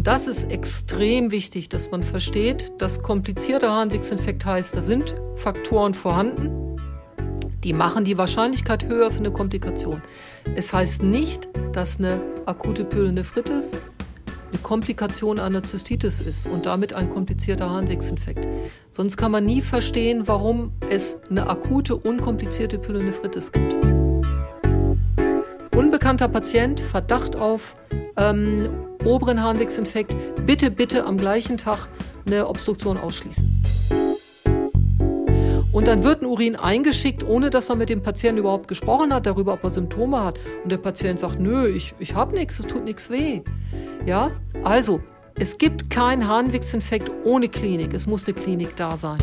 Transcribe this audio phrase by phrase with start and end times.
[0.00, 5.92] Und das ist extrem wichtig, dass man versteht, dass komplizierter Harnwegsinfekt heißt, da sind Faktoren
[5.92, 6.80] vorhanden,
[7.62, 10.00] die machen die Wahrscheinlichkeit höher für eine Komplikation.
[10.54, 13.72] Es heißt nicht, dass eine akute Pyelonephritis
[14.50, 18.48] eine Komplikation einer Zystitis ist und damit ein komplizierter Harnwegsinfekt.
[18.88, 23.76] Sonst kann man nie verstehen, warum es eine akute, unkomplizierte Pyelonephritis gibt.
[25.80, 27.74] Unbekannter Patient, Verdacht auf
[28.18, 28.68] ähm,
[29.02, 31.88] oberen Harnwegsinfekt, bitte, bitte am gleichen Tag
[32.26, 33.64] eine Obstruktion ausschließen.
[35.72, 39.24] Und dann wird ein Urin eingeschickt, ohne dass er mit dem Patienten überhaupt gesprochen hat,
[39.24, 40.38] darüber, ob er Symptome hat.
[40.62, 43.40] Und der Patient sagt, nö, ich, ich habe nichts, es tut nichts weh.
[44.04, 45.00] Ja, also,
[45.38, 47.94] es gibt keinen Harnwegsinfekt ohne Klinik.
[47.94, 49.16] Es muss eine Klinik da sein.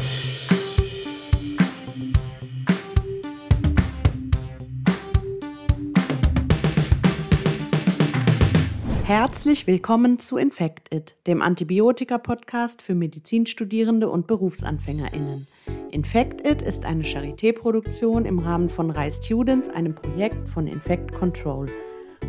[9.08, 15.48] Herzlich willkommen zu Infect It, dem Antibiotika-Podcast für Medizinstudierende und BerufsanfängerInnen.
[15.92, 21.70] Infect It ist eine Charité-Produktion im Rahmen von Rai Students, einem Projekt von Infect Control.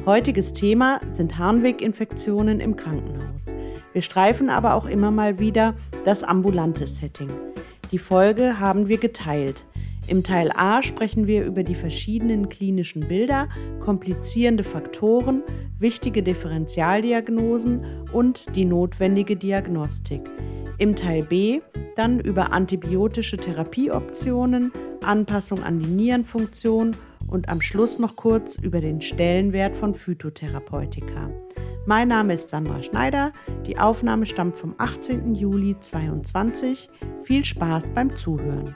[0.06, 3.52] Heutiges Thema sind Harnweginfektionen im Krankenhaus.
[3.92, 7.30] Wir streifen aber auch immer mal wieder das ambulante Setting.
[7.90, 9.66] Die Folge haben wir geteilt.
[10.08, 13.46] Im Teil A sprechen wir über die verschiedenen klinischen Bilder,
[13.80, 15.42] komplizierende Faktoren,
[15.78, 20.22] wichtige Differentialdiagnosen und die notwendige Diagnostik.
[20.78, 21.60] Im Teil B
[21.94, 24.72] dann über antibiotische Therapieoptionen,
[25.04, 31.28] Anpassung an die Nierenfunktion und am Schluss noch kurz über den Stellenwert von Phytotherapeutika.
[31.84, 33.32] Mein Name ist Sandra Schneider.
[33.66, 35.34] Die Aufnahme stammt vom 18.
[35.34, 36.88] Juli 2022.
[37.22, 38.74] Viel Spaß beim Zuhören.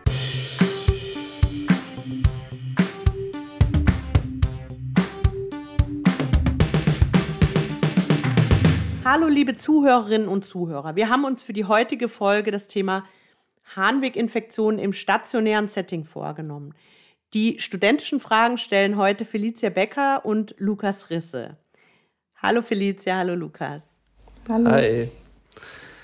[9.15, 10.97] Hallo liebe Zuhörerinnen und Zuhörer.
[10.97, 13.05] Wir haben uns für die heutige Folge das Thema
[13.77, 16.73] Harnweginfektionen im stationären Setting vorgenommen.
[17.35, 21.59] Die studentischen Fragen stellen heute Felicia Becker und Lukas Risse.
[22.37, 23.99] Hallo Felicia, hallo Lukas.
[24.49, 24.71] Hallo.
[24.71, 25.11] Hi.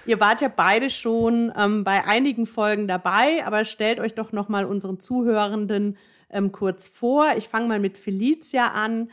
[0.04, 4.50] Ihr wart ja beide schon ähm, bei einigen Folgen dabei, aber stellt euch doch noch
[4.50, 5.96] mal unseren Zuhörenden
[6.28, 7.28] ähm, kurz vor.
[7.38, 9.10] Ich fange mal mit Felicia an.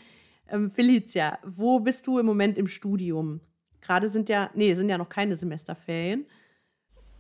[0.50, 3.40] Ähm, Felicia, wo bist du im Moment im Studium?
[3.86, 6.26] Gerade sind ja, nee, sind ja noch keine Semesterferien.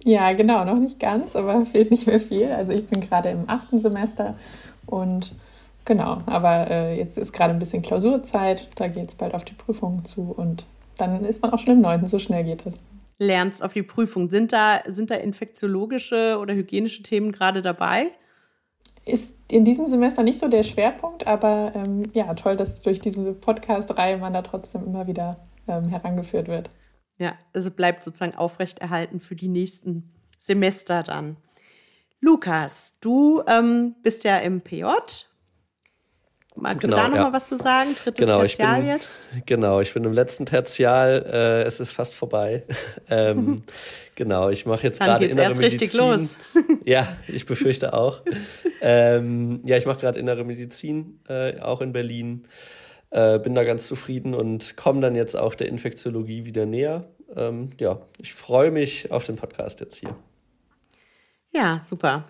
[0.03, 2.48] Ja, genau, noch nicht ganz, aber fehlt nicht mehr viel.
[2.48, 4.36] Also ich bin gerade im achten Semester
[4.86, 5.34] und
[5.86, 9.54] genau, aber äh, jetzt ist gerade ein bisschen Klausurzeit, da geht es bald auf die
[9.54, 10.66] Prüfung zu und
[10.98, 12.78] dann ist man auch schon im neunten, so schnell geht das.
[13.18, 14.30] Lernst auf die Prüfung.
[14.30, 18.08] Sind da, sind da infektiologische oder hygienische Themen gerade dabei?
[19.06, 23.34] Ist in diesem Semester nicht so der Schwerpunkt, aber ähm, ja, toll, dass durch diese
[23.34, 25.36] Podcast-Reihe man da trotzdem immer wieder
[25.68, 26.70] ähm, herangeführt wird.
[27.18, 31.38] Ja, also bleibt sozusagen aufrechterhalten für die nächsten Semester dann.
[32.20, 34.84] Lukas, du ähm, bist ja im PJ.
[36.58, 37.34] Magst genau, du da nochmal ja.
[37.34, 37.96] was zu sagen?
[38.02, 39.30] Drittes genau, Tertial bin, jetzt?
[39.46, 41.25] Genau, ich bin im letzten Tertial.
[41.25, 42.64] Äh, es ist fast vorbei.
[43.09, 43.64] ähm,
[44.16, 45.80] genau, ich mache jetzt gerade innere erst Medizin.
[45.80, 46.38] richtig los.
[46.86, 48.24] ja, ich befürchte auch.
[48.81, 52.48] ähm, ja, ich mache gerade innere Medizin, äh, auch in Berlin.
[53.16, 57.06] Äh, bin da ganz zufrieden und komme dann jetzt auch der Infektiologie wieder näher.
[57.34, 60.14] Ähm, ja, ich freue mich auf den Podcast jetzt hier.
[61.54, 62.25] Ja, super.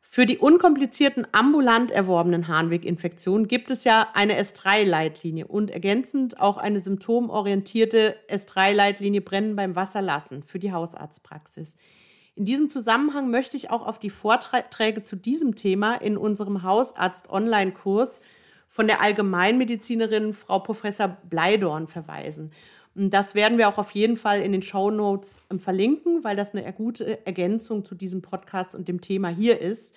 [0.00, 6.78] Für die unkomplizierten ambulant erworbenen Harnweginfektionen gibt es ja eine S3-Leitlinie und ergänzend auch eine
[6.78, 11.76] symptomorientierte S3-Leitlinie Brennen beim Wasserlassen für die Hausarztpraxis.
[12.36, 18.20] In diesem Zusammenhang möchte ich auch auf die Vorträge zu diesem Thema in unserem Hausarzt-Online-Kurs
[18.72, 22.52] von der Allgemeinmedizinerin Frau Professor Bleidorn verweisen.
[22.94, 26.54] Das werden wir auch auf jeden Fall in den Show Notes ähm, verlinken, weil das
[26.54, 29.94] eine gute Ergänzung zu diesem Podcast und dem Thema hier ist.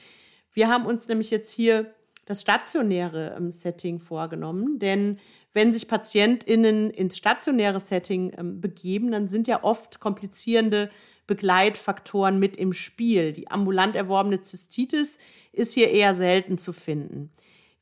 [0.51, 1.93] Wir haben uns nämlich jetzt hier
[2.25, 5.19] das stationäre ähm, Setting vorgenommen, denn
[5.53, 10.89] wenn sich PatientInnen ins stationäre Setting ähm, begeben, dann sind ja oft komplizierende
[11.27, 13.31] Begleitfaktoren mit im Spiel.
[13.31, 15.17] Die ambulant erworbene Zystitis
[15.53, 17.31] ist hier eher selten zu finden.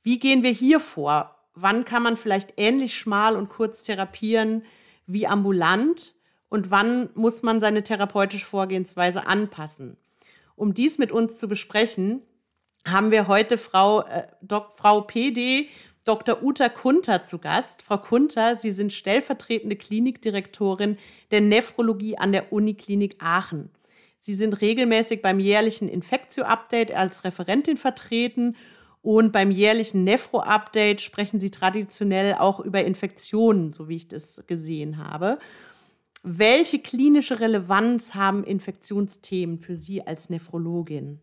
[0.04, 1.36] Wie gehen wir hier vor?
[1.56, 4.64] Wann kann man vielleicht ähnlich schmal und kurz therapieren
[5.08, 6.14] wie ambulant?
[6.50, 9.98] Und wann muss man seine therapeutische Vorgehensweise anpassen?
[10.56, 12.22] Um dies mit uns zu besprechen,
[12.86, 15.70] haben wir heute Frau, äh, Dok, Frau PD
[16.06, 16.44] Dr.
[16.44, 17.82] Uta Kunter zu Gast.
[17.82, 20.98] Frau Kunter, Sie sind stellvertretende Klinikdirektorin
[21.32, 23.70] der Nephrologie an der Uniklinik Aachen.
[24.20, 28.58] Sie sind regelmäßig beim jährlichen Infektio-Update als Referentin vertreten
[29.04, 34.98] und beim jährlichen Nephro-Update sprechen sie traditionell auch über Infektionen, so wie ich das gesehen
[34.98, 35.38] habe.
[36.24, 41.20] Welche klinische Relevanz haben Infektionsthemen für Sie als Nephrologin?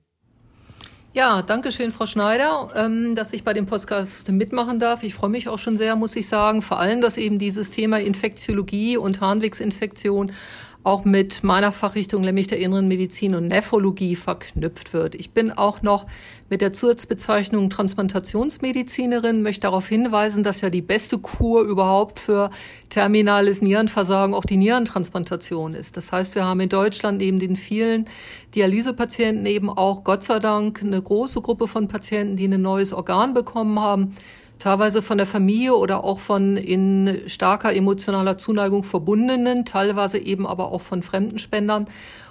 [1.14, 5.02] Ja, danke schön, Frau Schneider, ähm, dass ich bei dem Podcast mitmachen darf.
[5.02, 6.60] Ich freue mich auch schon sehr, muss ich sagen.
[6.60, 10.32] Vor allem, dass eben dieses Thema Infektiologie und Harnwegsinfektion
[10.84, 15.14] auch mit meiner Fachrichtung, nämlich der inneren Medizin und Nephrologie, verknüpft wird.
[15.14, 16.06] Ich bin auch noch
[16.50, 22.50] mit der Zusatzbezeichnung Transplantationsmedizinerin, möchte darauf hinweisen, dass ja die beste Kur überhaupt für
[22.88, 25.96] terminales Nierenversagen auch die Nierentransplantation ist.
[25.96, 28.06] Das heißt, wir haben in Deutschland neben den vielen
[28.54, 33.32] Dialysepatienten eben auch Gott sei Dank eine große Gruppe von Patienten, die ein neues Organ
[33.32, 34.14] bekommen haben
[34.60, 40.70] teilweise von der Familie oder auch von in starker emotionaler Zuneigung verbundenen, teilweise eben aber
[40.70, 41.86] auch von fremden Spendern.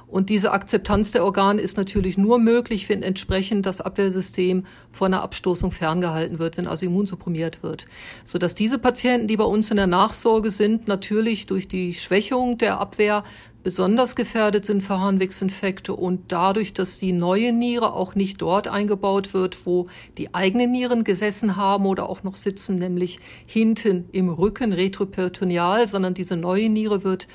[0.10, 5.22] Und diese Akzeptanz der Organe ist natürlich nur möglich, wenn entsprechend das Abwehrsystem vor einer
[5.22, 7.86] Abstoßung ferngehalten wird, wenn also immunsupprimiert wird.
[8.24, 12.80] Sodass diese Patienten, die bei uns in der Nachsorge sind, natürlich durch die Schwächung der
[12.80, 13.24] Abwehr
[13.62, 19.34] besonders gefährdet sind für Harnwegsinfekte und dadurch, dass die neue Niere auch nicht dort eingebaut
[19.34, 24.72] wird, wo die eigenen Nieren gesessen haben oder auch noch sitzen, nämlich hinten im Rücken
[24.72, 27.28] retroperitoneal, sondern diese neue Niere wird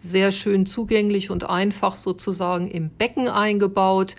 [0.00, 4.16] sehr schön zugänglich und einfach sozusagen im Becken eingebaut,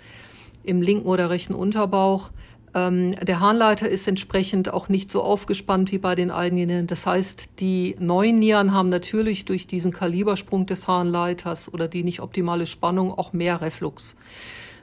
[0.64, 2.30] im linken oder rechten Unterbauch.
[2.74, 6.86] Ähm, der Harnleiter ist entsprechend auch nicht so aufgespannt wie bei den eigenen.
[6.86, 12.20] Das heißt, die neuen Nieren haben natürlich durch diesen Kalibersprung des Harnleiters oder die nicht
[12.20, 14.16] optimale Spannung auch mehr Reflux.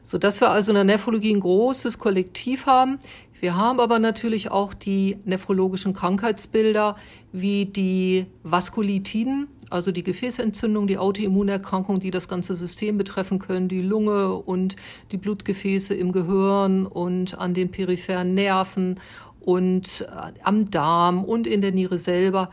[0.03, 2.99] Sodass wir also in der Nephrologie ein großes Kollektiv haben.
[3.39, 6.95] Wir haben aber natürlich auch die nephrologischen Krankheitsbilder
[7.31, 13.81] wie die Vaskulitiden, also die Gefäßentzündung, die Autoimmunerkrankung, die das ganze System betreffen können, die
[13.81, 14.75] Lunge und
[15.11, 18.99] die Blutgefäße im Gehirn und an den peripheren Nerven
[19.39, 22.49] und äh, am Darm und in der Niere selber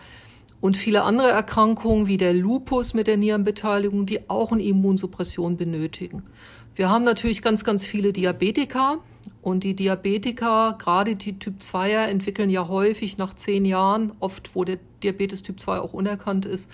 [0.61, 6.23] und viele andere Erkrankungen wie der Lupus mit der Nierenbeteiligung, die auch eine Immunsuppression benötigen.
[6.75, 8.99] Wir haben natürlich ganz, ganz viele Diabetiker
[9.43, 14.65] und die Diabetiker, gerade die Typ 2er, entwickeln ja häufig nach zehn Jahren, oft wo
[14.65, 16.71] der Diabetes Typ 2 auch unerkannt ist,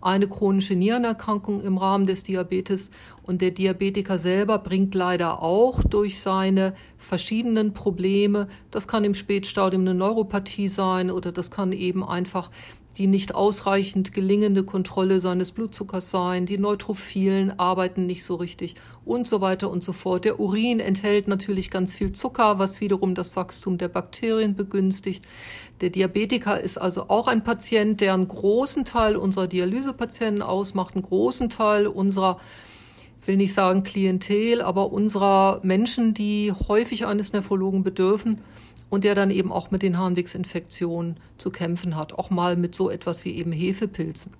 [0.00, 2.90] eine chronische Nierenerkrankung im Rahmen des Diabetes.
[3.22, 9.82] Und der Diabetiker selber bringt leider auch durch seine verschiedenen Probleme, das kann im Spätstadium
[9.82, 12.50] eine Neuropathie sein oder das kann eben einfach
[12.96, 19.26] die nicht ausreichend gelingende Kontrolle seines Blutzuckers sein, die Neutrophilen arbeiten nicht so richtig und
[19.26, 20.24] so weiter und so fort.
[20.24, 25.24] Der Urin enthält natürlich ganz viel Zucker, was wiederum das Wachstum der Bakterien begünstigt.
[25.82, 31.04] Der Diabetiker ist also auch ein Patient, der einen großen Teil unserer Dialysepatienten ausmacht, einen
[31.04, 32.40] großen Teil unserer
[33.26, 38.38] will nicht sagen Klientel, aber unserer Menschen, die häufig eines Nephrologen bedürfen
[38.90, 42.90] und der dann eben auch mit den Harnwegsinfektionen zu kämpfen hat, auch mal mit so
[42.90, 44.32] etwas wie eben Hefepilzen.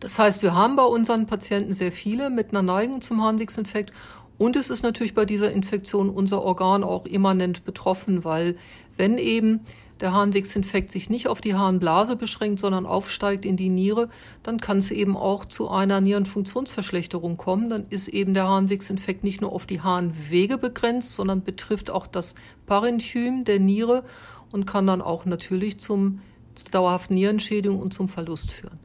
[0.00, 3.92] Das heißt, wir haben bei unseren Patienten sehr viele mit einer Neigung zum Harnwegsinfekt
[4.38, 8.56] und es ist natürlich bei dieser Infektion unser Organ auch immanent betroffen, weil
[8.96, 9.60] wenn eben
[10.00, 14.08] der Harnwegsinfekt sich nicht auf die Harnblase beschränkt, sondern aufsteigt in die Niere,
[14.42, 17.70] dann kann es eben auch zu einer Nierenfunktionsverschlechterung kommen.
[17.70, 22.34] Dann ist eben der Harnwegsinfekt nicht nur auf die Harnwege begrenzt, sondern betrifft auch das
[22.66, 24.04] Parenchym der Niere
[24.52, 26.20] und kann dann auch natürlich zum
[26.58, 28.78] zur dauerhaften Nierenschädigung und zum Verlust führen.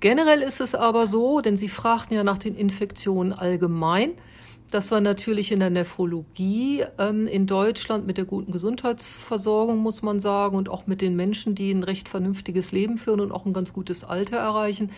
[0.00, 4.12] Generell ist es aber so, denn Sie fragten ja nach den Infektionen allgemein,
[4.70, 10.20] das war natürlich in der Nephrologie ähm, in Deutschland mit der guten Gesundheitsversorgung, muss man
[10.20, 13.52] sagen, und auch mit den Menschen, die ein recht vernünftiges Leben führen und auch ein
[13.52, 14.90] ganz gutes Alter erreichen.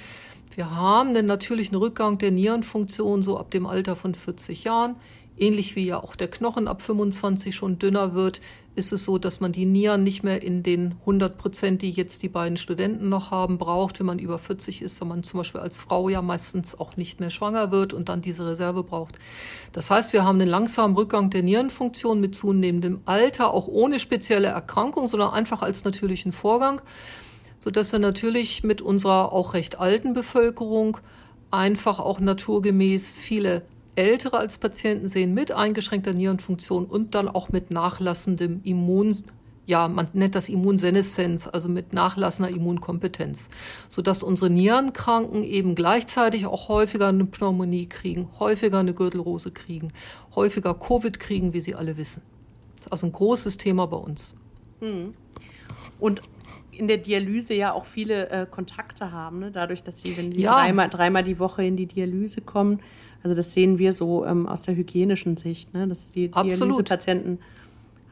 [0.54, 4.96] Wir haben den natürlichen Rückgang der Nierenfunktion so ab dem Alter von 40 Jahren.
[5.36, 8.40] Ähnlich wie ja auch der Knochen ab 25 schon dünner wird,
[8.74, 12.22] ist es so, dass man die Nieren nicht mehr in den 100 Prozent, die jetzt
[12.22, 15.60] die beiden Studenten noch haben, braucht, wenn man über 40 ist, wenn man zum Beispiel
[15.60, 19.18] als Frau ja meistens auch nicht mehr schwanger wird und dann diese Reserve braucht.
[19.72, 24.48] Das heißt, wir haben den langsamen Rückgang der Nierenfunktion mit zunehmendem Alter, auch ohne spezielle
[24.48, 26.80] Erkrankung, sondern einfach als natürlichen Vorgang,
[27.58, 30.96] sodass wir natürlich mit unserer auch recht alten Bevölkerung
[31.50, 33.62] einfach auch naturgemäß viele
[33.94, 39.16] Ältere als Patienten sehen mit eingeschränkter Nierenfunktion und dann auch mit nachlassendem Immun,
[39.66, 43.50] ja, man nennt das Immunseneszenz, also mit nachlassender Immunkompetenz,
[43.88, 49.88] sodass unsere Nierenkranken eben gleichzeitig auch häufiger eine Pneumonie kriegen, häufiger eine Gürtelrose kriegen,
[50.34, 52.22] häufiger Covid kriegen, wie Sie alle wissen.
[52.76, 54.34] Das ist also ein großes Thema bei uns.
[54.80, 55.14] Hm.
[56.00, 56.22] Und
[56.72, 59.50] in der Dialyse ja auch viele äh, Kontakte haben, ne?
[59.52, 60.52] dadurch, dass sie, wenn sie ja.
[60.52, 62.80] dreimal, dreimal die Woche in die Dialyse kommen,
[63.22, 65.86] also das sehen wir so ähm, aus der hygienischen Sicht, ne?
[65.86, 67.38] dass die Dialysepatienten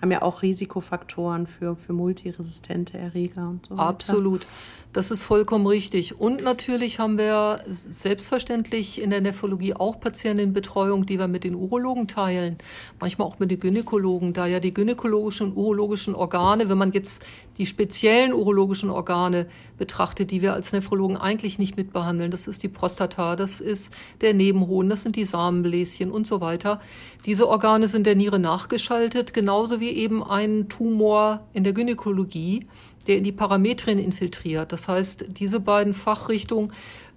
[0.01, 3.75] haben ja auch Risikofaktoren für, für multiresistente Erreger und so.
[3.75, 4.47] Absolut.
[4.93, 6.19] Das ist vollkommen richtig.
[6.19, 12.09] Und natürlich haben wir selbstverständlich in der Nephrologie auch Patientenbetreuung, die wir mit den Urologen
[12.09, 12.59] teilen,
[12.99, 17.23] manchmal auch mit den Gynäkologen, da ja die gynäkologischen und urologischen Organe, wenn man jetzt
[17.57, 19.47] die speziellen urologischen Organe
[19.79, 24.35] betrachtet, die wir als Nephrologen eigentlich nicht mitbehandeln, das ist die Prostata, das ist der
[24.35, 26.81] Nebenhoden, das sind die Samenbläschen und so weiter.
[27.27, 32.67] Diese Organe sind der Niere nachgeschaltet, genauso wie eben ein Tumor in der Gynäkologie
[33.11, 34.71] der in die Parametrien infiltriert.
[34.71, 36.73] Das heißt, diese beiden Fachrichtungen,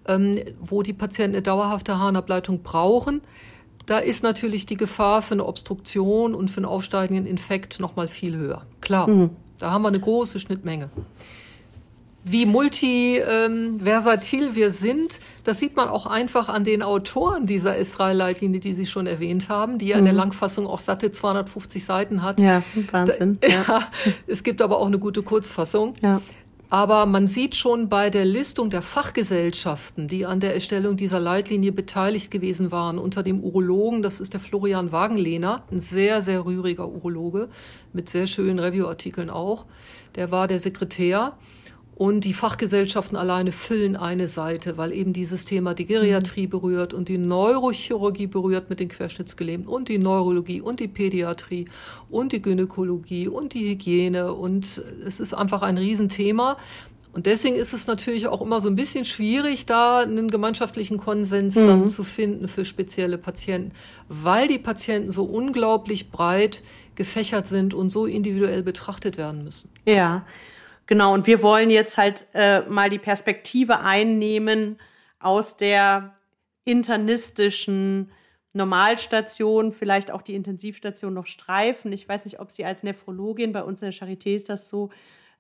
[0.08, 3.22] ähm, wo die Patienten eine dauerhafte Harnableitung brauchen,
[3.86, 8.08] da ist natürlich die Gefahr für eine Obstruktion und für einen aufsteigenden Infekt noch mal
[8.08, 8.66] viel höher.
[8.82, 9.30] Klar, mhm.
[9.60, 10.90] da haben wir eine große Schnittmenge
[12.26, 18.62] wie multiversatil ähm, wir sind, das sieht man auch einfach an den Autoren dieser Israel-Leitlinie,
[18.62, 20.00] die Sie schon erwähnt haben, die ja mhm.
[20.00, 20.20] in der mhm.
[20.20, 22.40] Langfassung auch satte 250 Seiten hat.
[22.40, 23.40] Ja, Wahnsinn.
[23.42, 23.66] Da, ja.
[23.68, 23.88] ja.
[24.28, 25.96] es gibt aber auch eine gute Kurzfassung.
[26.02, 26.22] Ja.
[26.74, 31.72] Aber man sieht schon bei der Listung der Fachgesellschaften, die an der Erstellung dieser Leitlinie
[31.72, 36.88] beteiligt gewesen waren, unter dem Urologen, das ist der Florian Wagenlehner, ein sehr, sehr rühriger
[36.88, 37.50] Urologe,
[37.92, 39.68] mit sehr schönen Reviewartikeln auch.
[40.16, 41.34] Der war der Sekretär.
[41.96, 46.52] Und die Fachgesellschaften alleine füllen eine Seite, weil eben dieses Thema die Geriatrie mhm.
[46.52, 51.66] berührt und die Neurochirurgie berührt mit den Querschnittsgelähmten und die Neurologie und die Pädiatrie
[52.10, 54.34] und die Gynäkologie und die Hygiene.
[54.34, 56.58] Und es ist einfach ein Riesenthema.
[57.14, 61.56] Und deswegen ist es natürlich auch immer so ein bisschen schwierig, da einen gemeinschaftlichen Konsens
[61.56, 61.68] mhm.
[61.68, 63.72] dann zu finden für spezielle Patienten,
[64.10, 66.64] weil die Patienten so unglaublich breit
[66.96, 69.70] gefächert sind und so individuell betrachtet werden müssen.
[69.86, 70.26] Ja.
[70.86, 74.80] Genau, und wir wollen jetzt halt äh, mal die Perspektive einnehmen
[75.20, 76.14] aus der
[76.66, 78.12] internistischen
[78.54, 81.92] Normalstation, vielleicht auch die Intensivstation noch streifen.
[81.92, 84.90] Ich weiß nicht, ob Sie als Nephrologin, bei uns in der Charité ist das so,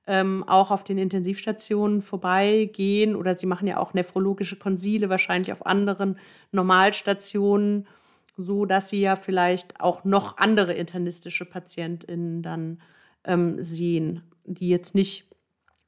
[0.08, 5.66] ähm, auch auf den Intensivstationen vorbeigehen oder Sie machen ja auch nephrologische Konsile wahrscheinlich auf
[5.66, 6.18] anderen
[6.52, 7.88] Normalstationen,
[8.36, 12.82] so dass Sie ja vielleicht auch noch andere internistische PatientInnen dann
[13.24, 15.33] ähm, sehen, die jetzt nicht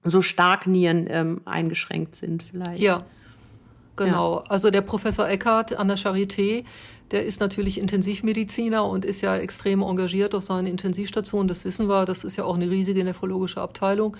[0.05, 2.81] so stark Nieren ähm, eingeschränkt sind vielleicht.
[2.81, 3.03] Ja,
[3.95, 4.41] genau.
[4.43, 4.49] Ja.
[4.49, 6.63] Also der Professor Eckhardt an der Charité,
[7.11, 11.47] der ist natürlich Intensivmediziner und ist ja extrem engagiert auf seinen Intensivstationen.
[11.47, 12.05] Das wissen wir.
[12.05, 14.17] Das ist ja auch eine riesige nephrologische Abteilung,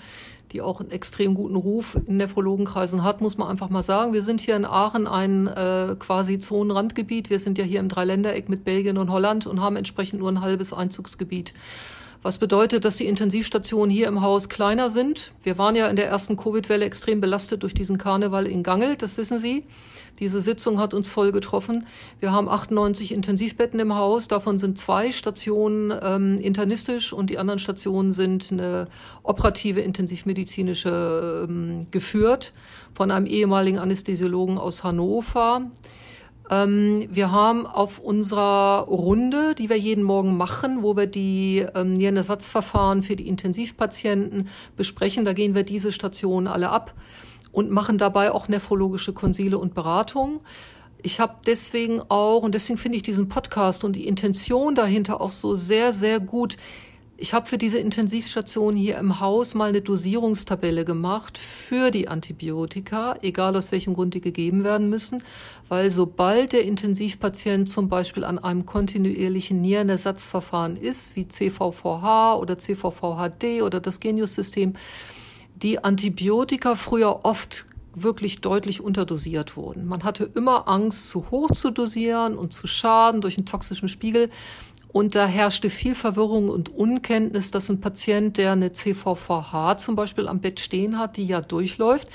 [0.52, 4.12] die auch einen extrem guten Ruf in Nephrologenkreisen hat, muss man einfach mal sagen.
[4.12, 7.28] Wir sind hier in Aachen ein äh, quasi Zonenrandgebiet.
[7.28, 10.40] Wir sind ja hier im Dreiländereck mit Belgien und Holland und haben entsprechend nur ein
[10.40, 11.54] halbes Einzugsgebiet.
[12.26, 15.30] Was bedeutet, dass die Intensivstationen hier im Haus kleiner sind.
[15.44, 19.16] Wir waren ja in der ersten Covid-Welle extrem belastet durch diesen Karneval in Gangelt, das
[19.16, 19.62] wissen Sie.
[20.18, 21.86] Diese Sitzung hat uns voll getroffen.
[22.18, 24.26] Wir haben 98 Intensivbetten im Haus.
[24.26, 28.88] Davon sind zwei Stationen ähm, internistisch und die anderen Stationen sind eine
[29.22, 32.54] operative intensivmedizinische ähm, geführt
[32.92, 35.70] von einem ehemaligen Anästhesiologen aus Hannover.
[36.50, 41.94] Ähm, wir haben auf unserer Runde, die wir jeden Morgen machen, wo wir die ähm,
[41.94, 46.94] Nierenersatzverfahren für die Intensivpatienten besprechen, da gehen wir diese Stationen alle ab
[47.52, 50.40] und machen dabei auch nephrologische Konsile und Beratungen.
[51.02, 55.32] Ich habe deswegen auch, und deswegen finde ich diesen Podcast und die Intention dahinter auch
[55.32, 56.56] so sehr, sehr gut,
[57.18, 63.16] ich habe für diese Intensivstation hier im Haus mal eine Dosierungstabelle gemacht für die Antibiotika,
[63.22, 65.22] egal aus welchem Grund die gegeben werden müssen,
[65.68, 73.62] weil sobald der Intensivpatient zum Beispiel an einem kontinuierlichen Nierenersatzverfahren ist, wie CVVH oder CVVHD
[73.62, 74.74] oder das Genius-System,
[75.54, 79.86] die Antibiotika früher oft wirklich deutlich unterdosiert wurden.
[79.86, 84.28] Man hatte immer Angst, zu hoch zu dosieren und zu schaden durch einen toxischen Spiegel.
[84.96, 90.26] Und da herrschte viel Verwirrung und Unkenntnis, dass ein Patient, der eine CVVH zum Beispiel
[90.26, 92.08] am Bett stehen hat, die ja durchläuft,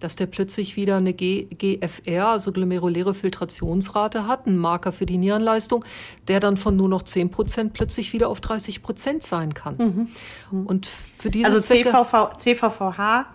[0.00, 5.18] dass der plötzlich wieder eine G GFR, also glomeruläre Filtrationsrate hat, ein Marker für die
[5.18, 5.84] Nierenleistung,
[6.26, 9.76] der dann von nur noch 10 Prozent plötzlich wieder auf 30 Prozent sein kann.
[9.76, 10.08] Mhm.
[10.50, 10.66] Mhm.
[10.66, 13.26] Und für diese also CVV, CVVH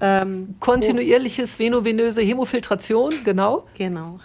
[0.00, 3.64] ähm, kontinuierliches venovenöse Hemofiltration, genau.
[3.76, 4.20] Genau.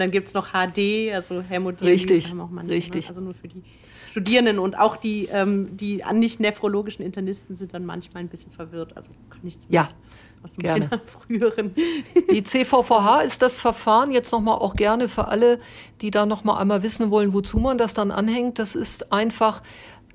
[0.00, 2.10] Dann gibt es noch HD, also Hämodialyse.
[2.10, 2.74] Richtig, haben auch manche, ne?
[2.74, 3.08] richtig.
[3.08, 3.62] Also nur für die
[4.10, 8.96] Studierenden und auch die, ähm, die nicht nephrologischen Internisten sind dann manchmal ein bisschen verwirrt.
[8.96, 10.90] Also kann ich zumindest ja, aus gerne.
[11.06, 11.74] früheren.
[12.30, 15.60] Die CVVH ist das Verfahren jetzt nochmal auch gerne für alle,
[16.00, 18.58] die da nochmal einmal wissen wollen, wozu man das dann anhängt.
[18.58, 19.62] Das ist einfach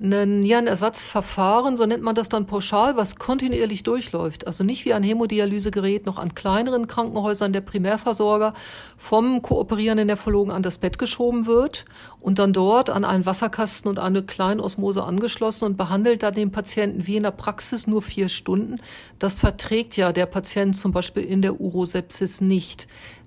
[0.00, 4.46] ein Nierenersatzverfahren, so nennt man das dann pauschal, was kontinuierlich durchläuft.
[4.46, 8.52] Also nicht wie ein Hämodialysegerät noch an kleineren Krankenhäusern der Primärversorger
[8.98, 11.86] vom kooperierenden Nephrologen an das Bett geschoben wird
[12.20, 17.06] und dann dort an einen Wasserkasten und eine Kleinosmose angeschlossen und behandelt dann den Patienten
[17.06, 18.80] wie in der Praxis nur vier Stunden.
[19.18, 22.86] Das verträgt ja der Patient zum Beispiel in der Urosepsis nicht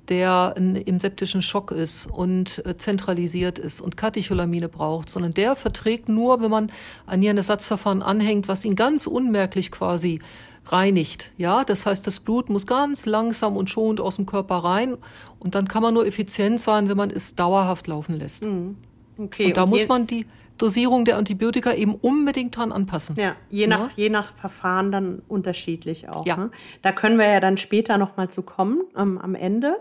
[0.10, 6.10] der im septischen Schock ist und äh, zentralisiert ist und Katecholamine braucht, sondern der verträgt
[6.10, 6.72] nur, wenn man
[7.06, 10.20] ein Nierenersatzverfahren anhängt, was ihn ganz unmerklich quasi
[10.66, 11.32] reinigt.
[11.38, 14.98] Ja, das heißt, das Blut muss ganz langsam und schonend aus dem Körper rein
[15.40, 18.46] und dann kann man nur effizient sein, wenn man es dauerhaft laufen lässt.
[18.46, 18.78] Mhm.
[19.18, 19.48] Okay.
[19.48, 20.26] Und da und muss man die
[20.62, 23.16] Dosierung der Antibiotika eben unbedingt dran anpassen.
[23.16, 23.90] Ja, je nach, ja?
[23.96, 26.26] je nach Verfahren dann unterschiedlich auch.
[26.26, 26.38] Ja.
[26.38, 26.52] Ne?
[26.82, 29.78] Da können wir ja dann später nochmal zu kommen ähm, am Ende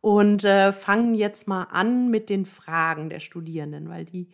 [0.00, 4.28] und äh, fangen jetzt mal an mit den Fragen der Studierenden, weil die,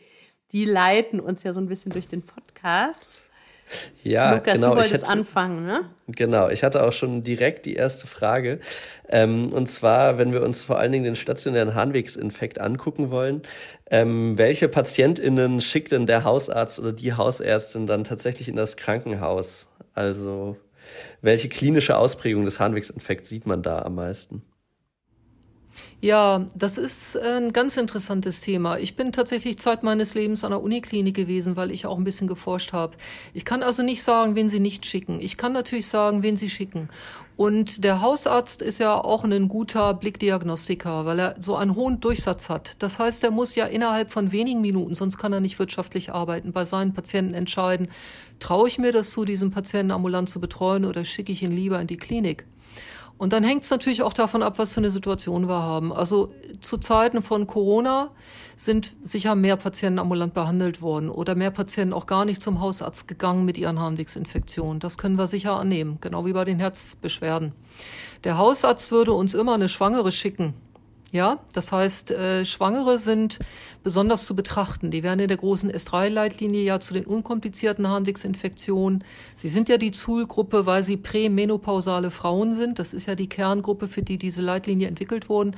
[0.53, 3.25] die leiten uns ja so ein bisschen durch den Podcast.
[4.03, 4.71] Ja, Lukas, genau.
[4.71, 5.81] du wolltest hätte, anfangen, ne?
[6.07, 8.61] Genau, ich hatte auch schon direkt die erste Frage.
[9.09, 13.43] Ähm, und zwar, wenn wir uns vor allen Dingen den stationären Harnwegsinfekt angucken wollen,
[13.91, 19.69] ähm, welche PatientInnen schickt denn der Hausarzt oder die Hausärztin dann tatsächlich in das Krankenhaus?
[19.95, 20.57] Also,
[21.21, 24.43] welche klinische Ausprägung des Harnwegsinfekts sieht man da am meisten?
[26.01, 28.79] Ja, das ist ein ganz interessantes Thema.
[28.79, 32.29] Ich bin tatsächlich Zeit meines Lebens an der Uniklinik gewesen, weil ich auch ein bisschen
[32.29, 32.97] geforscht habe.
[33.35, 35.19] Ich kann also nicht sagen, wen sie nicht schicken.
[35.21, 36.89] Ich kann natürlich sagen, wen sie schicken.
[37.37, 42.49] Und der Hausarzt ist ja auch ein guter Blickdiagnostiker, weil er so einen hohen Durchsatz
[42.49, 42.77] hat.
[42.81, 46.53] Das heißt, er muss ja innerhalb von wenigen Minuten, sonst kann er nicht wirtschaftlich arbeiten,
[46.53, 47.89] bei seinen Patienten entscheiden,
[48.39, 51.81] traue ich mir das zu, diesen Patienten ambulant zu betreuen oder schicke ich ihn lieber
[51.81, 52.45] in die Klinik?
[53.19, 55.93] Und dann hängt es natürlich auch davon ab, was für eine Situation wir haben.
[55.93, 58.11] Also zu Zeiten von Corona
[58.55, 63.09] sind sicher mehr Patienten ambulant behandelt worden oder mehr Patienten auch gar nicht zum Hausarzt
[63.09, 64.79] gegangen mit ihren Harnwegsinfektionen.
[64.79, 67.53] Das können wir sicher annehmen, genau wie bei den Herzbeschwerden.
[68.23, 70.55] Der Hausarzt würde uns immer eine Schwangere schicken,
[71.11, 73.39] ja, das heißt, äh, Schwangere sind
[73.83, 74.91] besonders zu betrachten.
[74.91, 79.03] Die werden in der großen S3-Leitlinie ja zu den unkomplizierten Harnwegsinfektionen.
[79.37, 82.79] Sie sind ja die Zielgruppe, weil sie prämenopausale Frauen sind.
[82.79, 85.57] Das ist ja die Kerngruppe, für die diese Leitlinie entwickelt wurden.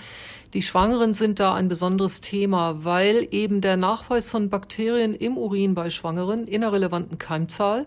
[0.55, 5.75] Die Schwangeren sind da ein besonderes Thema, weil eben der Nachweis von Bakterien im Urin
[5.75, 7.87] bei Schwangeren in einer relevanten Keimzahl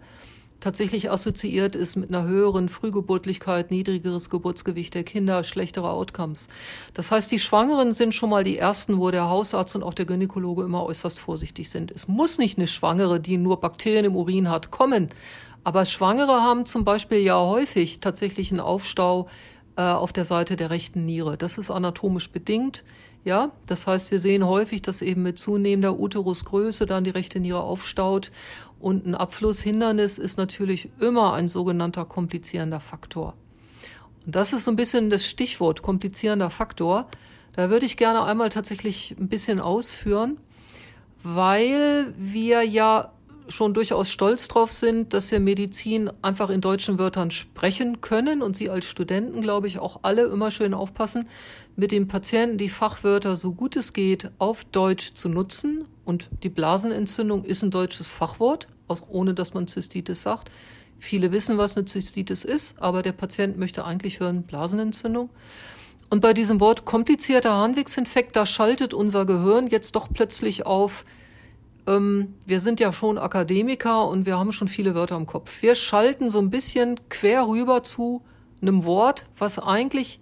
[0.63, 6.47] tatsächlich assoziiert ist mit einer höheren Frühgeburtlichkeit, niedrigeres Geburtsgewicht der Kinder, schlechtere Outcomes.
[6.93, 10.05] Das heißt, die Schwangeren sind schon mal die ersten, wo der Hausarzt und auch der
[10.05, 11.91] Gynäkologe immer äußerst vorsichtig sind.
[11.91, 15.09] Es muss nicht eine Schwangere, die nur Bakterien im Urin hat, kommen.
[15.65, 19.27] Aber Schwangere haben zum Beispiel ja häufig tatsächlich einen Aufstau
[19.75, 21.37] äh, auf der Seite der rechten Niere.
[21.37, 22.85] Das ist anatomisch bedingt.
[23.25, 27.63] Ja, das heißt, wir sehen häufig, dass eben mit zunehmender Uterusgröße dann die rechte Niere
[27.63, 28.31] aufstaut
[28.83, 33.33] und ein Abflusshindernis ist natürlich immer ein sogenannter komplizierender Faktor.
[34.25, 37.07] Und das ist so ein bisschen das Stichwort komplizierender Faktor.
[37.53, 40.37] Da würde ich gerne einmal tatsächlich ein bisschen ausführen,
[41.23, 43.13] weil wir ja
[43.47, 48.57] schon durchaus stolz drauf sind, dass wir Medizin einfach in deutschen Wörtern sprechen können und
[48.57, 51.27] Sie als Studenten, glaube ich, auch alle immer schön aufpassen,
[51.77, 55.85] mit den Patienten die Fachwörter so gut es geht auf Deutsch zu nutzen.
[56.03, 60.49] Und die Blasenentzündung ist ein deutsches Fachwort ohne dass man Zystitis sagt.
[60.99, 65.29] Viele wissen, was eine Zystitis ist, aber der Patient möchte eigentlich hören Blasenentzündung.
[66.09, 71.05] Und bei diesem Wort komplizierter Harnwegsinfekt, da schaltet unser Gehirn jetzt doch plötzlich auf,
[71.87, 75.61] ähm, wir sind ja schon Akademiker und wir haben schon viele Wörter im Kopf.
[75.61, 78.21] Wir schalten so ein bisschen quer rüber zu
[78.61, 80.19] einem Wort, was eigentlich,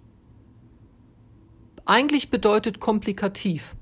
[1.84, 3.76] eigentlich bedeutet komplikativ.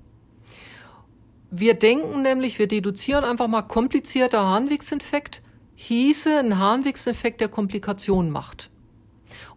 [1.51, 5.43] Wir denken nämlich, wir deduzieren einfach mal komplizierter Harnwegsinfekt
[5.81, 8.69] hieße ein Harnwegsinfekt, der Komplikationen macht.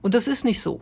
[0.01, 0.79] Und das ist nicht so.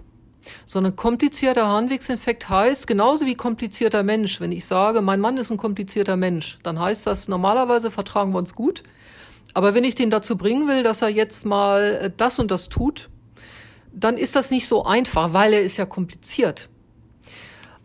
[0.66, 4.40] Sondern komplizierter Harnwegsinfekt heißt genauso wie komplizierter Mensch.
[4.40, 8.38] Wenn ich sage, mein Mann ist ein komplizierter Mensch, dann heißt das, normalerweise vertragen wir
[8.38, 8.84] uns gut.
[9.56, 12.70] Aber wenn ich den dazu bringen will, dass er jetzt mal äh, das und das
[12.70, 13.10] tut,
[13.92, 16.70] dann ist das nicht so einfach, weil er ist ja kompliziert.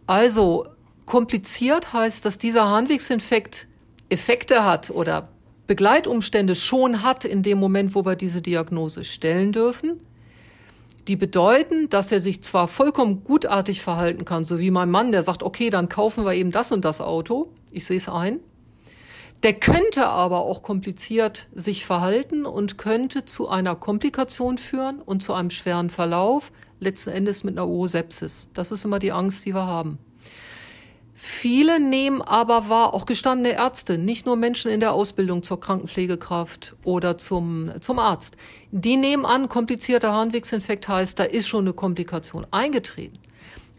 [0.06, 0.66] Also
[1.06, 3.68] Kompliziert heißt, dass dieser Harnwegsinfekt
[4.08, 5.28] Effekte hat oder
[5.66, 10.00] Begleitumstände schon hat in dem Moment, wo wir diese Diagnose stellen dürfen,
[11.08, 15.22] die bedeuten, dass er sich zwar vollkommen gutartig verhalten kann, so wie mein Mann, der
[15.22, 18.40] sagt, okay, dann kaufen wir eben das und das Auto, ich sehe es ein,
[19.42, 25.34] der könnte aber auch kompliziert sich verhalten und könnte zu einer Komplikation führen und zu
[25.34, 28.48] einem schweren Verlauf, letzten Endes mit einer Urosepsis.
[28.54, 29.98] Das ist immer die Angst, die wir haben.
[31.18, 36.76] Viele nehmen aber wahr, auch gestandene Ärzte, nicht nur Menschen in der Ausbildung zur Krankenpflegekraft
[36.84, 38.36] oder zum, zum Arzt.
[38.70, 43.18] Die nehmen an, komplizierter Harnwegsinfekt heißt, da ist schon eine Komplikation eingetreten.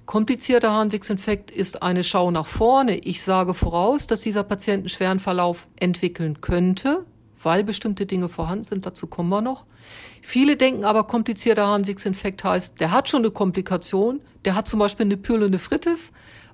[0.07, 2.97] Komplizierter Harnwegsinfekt ist eine Schau nach vorne.
[2.97, 7.05] Ich sage voraus, dass dieser Patient einen schweren Verlauf entwickeln könnte,
[7.43, 8.87] weil bestimmte Dinge vorhanden sind.
[8.87, 9.65] Dazu kommen wir noch.
[10.23, 14.21] Viele denken aber, komplizierter Harnwegsinfekt heißt, der hat schon eine Komplikation.
[14.43, 16.11] Der hat zum Beispiel eine Pyelonephritis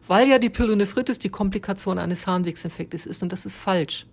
[0.08, 4.06] weil ja die Pyelonephritis die Komplikation eines Harnwegsinfektes ist und das ist falsch.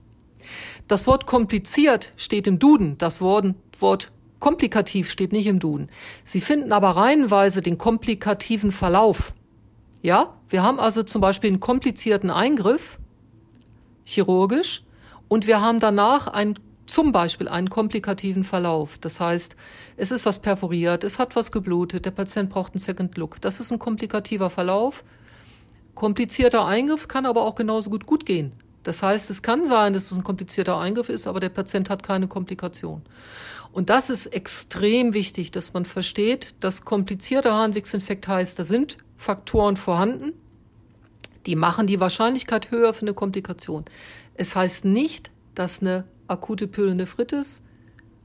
[0.88, 5.90] Das Wort kompliziert steht im Duden, das Wort, Wort komplikativ steht nicht im Duden.
[6.24, 9.34] Sie finden aber reihenweise den komplikativen Verlauf.
[10.02, 12.98] Ja, wir haben also zum Beispiel einen komplizierten Eingriff,
[14.04, 14.82] chirurgisch,
[15.28, 18.98] und wir haben danach ein, zum Beispiel einen komplikativen Verlauf.
[18.98, 19.54] Das heißt,
[19.96, 23.40] es ist was perforiert, es hat was geblutet, der Patient braucht einen Second Look.
[23.40, 25.04] Das ist ein komplikativer Verlauf.
[25.94, 28.52] Komplizierter Eingriff kann aber auch genauso gut gut gehen.
[28.82, 32.02] Das heißt, es kann sein, dass es ein komplizierter Eingriff ist, aber der Patient hat
[32.02, 33.02] keine Komplikation.
[33.72, 39.76] Und das ist extrem wichtig, dass man versteht, dass komplizierter Harnwegsinfekt heißt, da sind Faktoren
[39.76, 40.32] vorhanden,
[41.46, 43.84] die machen die Wahrscheinlichkeit höher für eine Komplikation.
[44.34, 47.62] Es heißt nicht, dass eine akute Pyelonephritis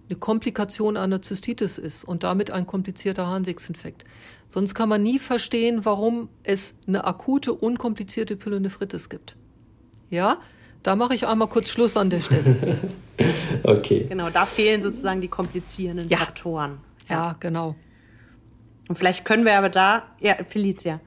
[0.09, 4.03] eine Komplikation einer Zystitis ist und damit ein komplizierter Harnwegsinfekt.
[4.45, 9.35] Sonst kann man nie verstehen, warum es eine akute, unkomplizierte Pyelonephritis gibt.
[10.09, 10.37] Ja,
[10.83, 12.77] da mache ich einmal kurz Schluss an der Stelle.
[13.63, 14.05] okay.
[14.07, 16.17] Genau, da fehlen sozusagen die komplizierenden ja.
[16.17, 16.77] Faktoren.
[17.09, 17.75] Ja, genau.
[18.87, 20.99] Und vielleicht können wir aber da, ja, Felicia.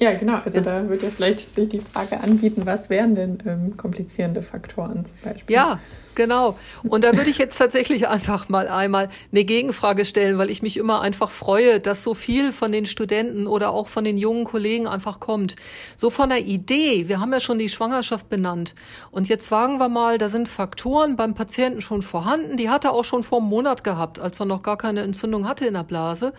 [0.00, 0.40] Ja, genau.
[0.44, 0.64] Also ja.
[0.64, 5.16] da würde ja vielleicht sich die Frage anbieten, was wären denn ähm, komplizierende Faktoren zum
[5.22, 5.54] Beispiel?
[5.54, 5.78] Ja,
[6.16, 6.58] genau.
[6.82, 10.78] Und da würde ich jetzt tatsächlich einfach mal einmal eine Gegenfrage stellen, weil ich mich
[10.78, 14.88] immer einfach freue, dass so viel von den Studenten oder auch von den jungen Kollegen
[14.88, 15.54] einfach kommt.
[15.94, 18.74] So von der Idee, wir haben ja schon die Schwangerschaft benannt.
[19.12, 22.56] Und jetzt sagen wir mal, da sind Faktoren beim Patienten schon vorhanden.
[22.56, 25.46] Die hat er auch schon vor einem Monat gehabt, als er noch gar keine Entzündung
[25.46, 26.32] hatte in der Blase.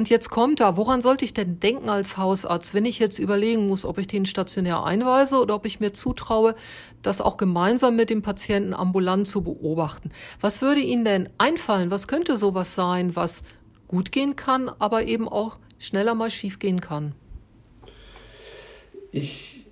[0.00, 3.66] Und jetzt kommt da, woran sollte ich denn denken als Hausarzt, wenn ich jetzt überlegen
[3.66, 6.54] muss, ob ich den stationär einweise oder ob ich mir zutraue,
[7.02, 10.10] das auch gemeinsam mit dem Patienten ambulant zu beobachten?
[10.40, 11.90] Was würde Ihnen denn einfallen?
[11.90, 13.44] Was könnte sowas sein, was
[13.88, 17.12] gut gehen kann, aber eben auch schneller mal schief gehen kann?
[19.12, 19.66] Ich,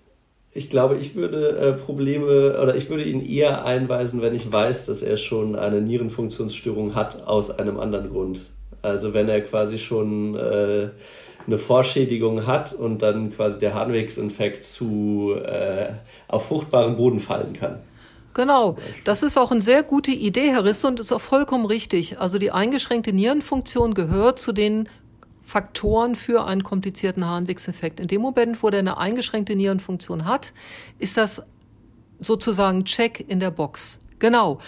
[0.53, 4.85] ich glaube, ich würde äh, Probleme oder ich würde ihn eher einweisen, wenn ich weiß,
[4.85, 8.43] dass er schon eine Nierenfunktionsstörung hat aus einem anderen Grund.
[8.83, 10.89] Also wenn er quasi schon äh,
[11.47, 15.93] eine Vorschädigung hat und dann quasi der Harnwegsinfekt zu äh,
[16.29, 17.81] auf fruchtbaren Boden fallen kann.
[18.35, 22.21] Genau, das ist auch eine sehr gute Idee, Herr Risse, und ist auch vollkommen richtig.
[22.21, 24.89] Also die eingeschränkte Nierenfunktion gehört zu den
[25.45, 27.99] Faktoren für einen komplizierten Harnwegsinfekt.
[27.99, 30.53] In dem Moment, wo der eine eingeschränkte Nierenfunktion hat,
[30.99, 31.43] ist das
[32.21, 33.99] sozusagen Check in der Box.
[34.19, 34.59] Genau.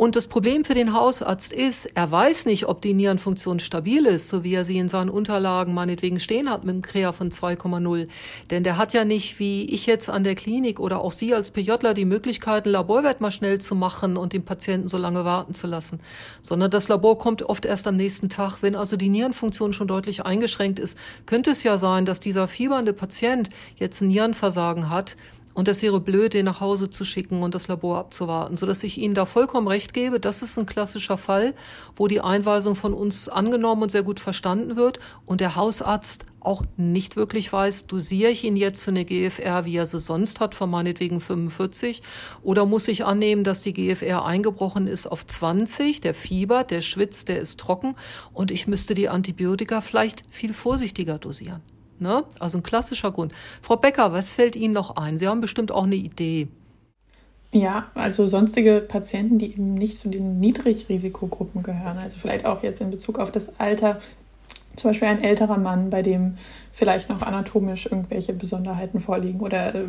[0.00, 4.30] Und das Problem für den Hausarzt ist, er weiß nicht, ob die Nierenfunktion stabil ist,
[4.30, 8.08] so wie er sie in seinen Unterlagen meinetwegen stehen hat mit einem Krea von 2,0.
[8.50, 11.50] Denn der hat ja nicht, wie ich jetzt an der Klinik oder auch Sie als
[11.50, 15.52] PJler, die Möglichkeit, einen Laborwert mal schnell zu machen und den Patienten so lange warten
[15.52, 16.00] zu lassen.
[16.40, 18.62] Sondern das Labor kommt oft erst am nächsten Tag.
[18.62, 20.96] Wenn also die Nierenfunktion schon deutlich eingeschränkt ist,
[21.26, 25.16] könnte es ja sein, dass dieser fiebernde Patient jetzt ein Nierenversagen hat
[25.54, 28.98] und es wäre blöd, den nach Hause zu schicken und das Labor abzuwarten, sodass ich
[28.98, 30.20] Ihnen da vollkommen recht gebe.
[30.20, 31.54] Das ist ein klassischer Fall,
[31.96, 36.62] wo die Einweisung von uns angenommen und sehr gut verstanden wird und der Hausarzt auch
[36.76, 40.54] nicht wirklich weiß, dosiere ich ihn jetzt zu einer GFR, wie er sie sonst hat,
[40.54, 42.02] von meinetwegen 45,
[42.42, 47.28] oder muss ich annehmen, dass die GFR eingebrochen ist auf 20, der Fieber, der schwitzt,
[47.28, 47.94] der ist trocken
[48.32, 51.60] und ich müsste die Antibiotika vielleicht viel vorsichtiger dosieren.
[52.00, 52.24] Ne?
[52.38, 53.32] Also ein klassischer Grund.
[53.62, 55.18] Frau Becker, was fällt Ihnen noch ein?
[55.18, 56.48] Sie haben bestimmt auch eine Idee.
[57.52, 61.98] Ja, also sonstige Patienten, die eben nicht zu den Niedrigrisikogruppen gehören.
[61.98, 63.98] Also vielleicht auch jetzt in Bezug auf das Alter.
[64.76, 66.36] Zum Beispiel ein älterer Mann, bei dem
[66.72, 69.84] vielleicht noch anatomisch irgendwelche Besonderheiten vorliegen oder äh,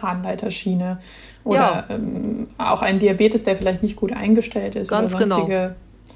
[0.00, 1.00] Harnleiterschiene
[1.42, 1.84] oder ja.
[1.90, 5.36] ähm, auch ein Diabetes, der vielleicht nicht gut eingestellt ist Ganz oder genau.
[5.36, 5.74] sonstige genau.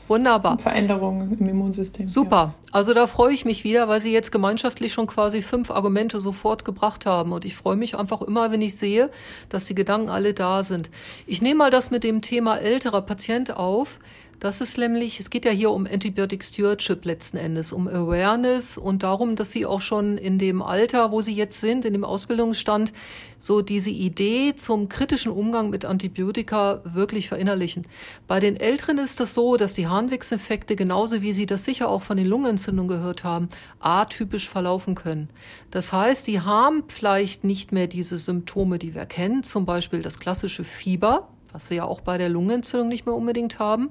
[0.09, 0.59] Wunderbar.
[0.59, 2.07] Veränderungen im Immunsystem.
[2.07, 2.37] Super.
[2.37, 2.55] Ja.
[2.73, 6.65] Also da freue ich mich wieder, weil Sie jetzt gemeinschaftlich schon quasi fünf Argumente sofort
[6.65, 7.33] gebracht haben.
[7.33, 9.11] Und ich freue mich einfach immer, wenn ich sehe,
[9.49, 10.91] dass die Gedanken alle da sind.
[11.27, 13.99] Ich nehme mal das mit dem Thema älterer Patient auf.
[14.39, 19.03] Das ist nämlich, es geht ja hier um Antibiotic Stewardship letzten Endes, um Awareness und
[19.03, 22.93] darum, dass sie auch schon in dem Alter, wo sie jetzt sind, in dem Ausbildungsstand,
[23.39, 27.87] so diese Idee zum kritischen Umgang mit Antibiotika wirklich verinnerlichen.
[28.27, 32.03] Bei den Älteren ist das so, dass die Harnwegsinfekte, genauso wie Sie das sicher auch
[32.03, 33.49] von den Lungenentzündungen gehört haben,
[33.81, 35.31] atypisch verlaufen können.
[35.71, 40.19] Das heißt, die haben vielleicht nicht mehr diese Symptome, die wir kennen, zum Beispiel das
[40.19, 43.91] klassische Fieber, was sie ja auch bei der Lungenentzündung nicht mehr unbedingt haben.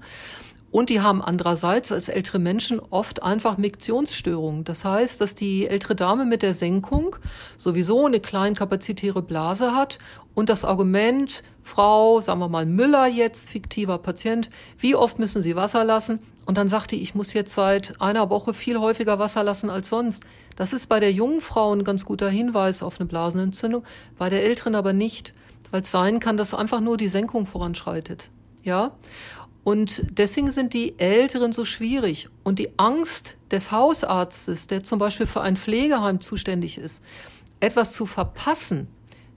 [0.69, 4.65] Und die haben andererseits als ältere Menschen oft einfach Miktionsstörungen.
[4.65, 7.15] Das heißt, dass die ältere Dame mit der Senkung
[7.57, 9.97] sowieso eine kleinkapazitäre Blase hat
[10.35, 15.55] und das Argument, Frau, sagen wir mal Müller jetzt, fiktiver Patient, wie oft müssen Sie
[15.55, 16.19] Wasser lassen?
[16.45, 19.89] Und dann sagt die, ich muss jetzt seit einer Woche viel häufiger Wasser lassen als
[19.89, 20.23] sonst.
[20.55, 23.83] Das ist bei der jungen Frau ein ganz guter Hinweis auf eine Blasenentzündung,
[24.19, 25.33] bei der älteren aber nicht
[25.71, 28.29] weil es sein kann, dass einfach nur die Senkung voranschreitet.
[28.63, 28.91] Ja?
[29.65, 32.29] Und deswegen sind die Älteren so schwierig.
[32.43, 37.01] Und die Angst des Hausarztes, der zum Beispiel für ein Pflegeheim zuständig ist,
[37.59, 38.87] etwas zu verpassen,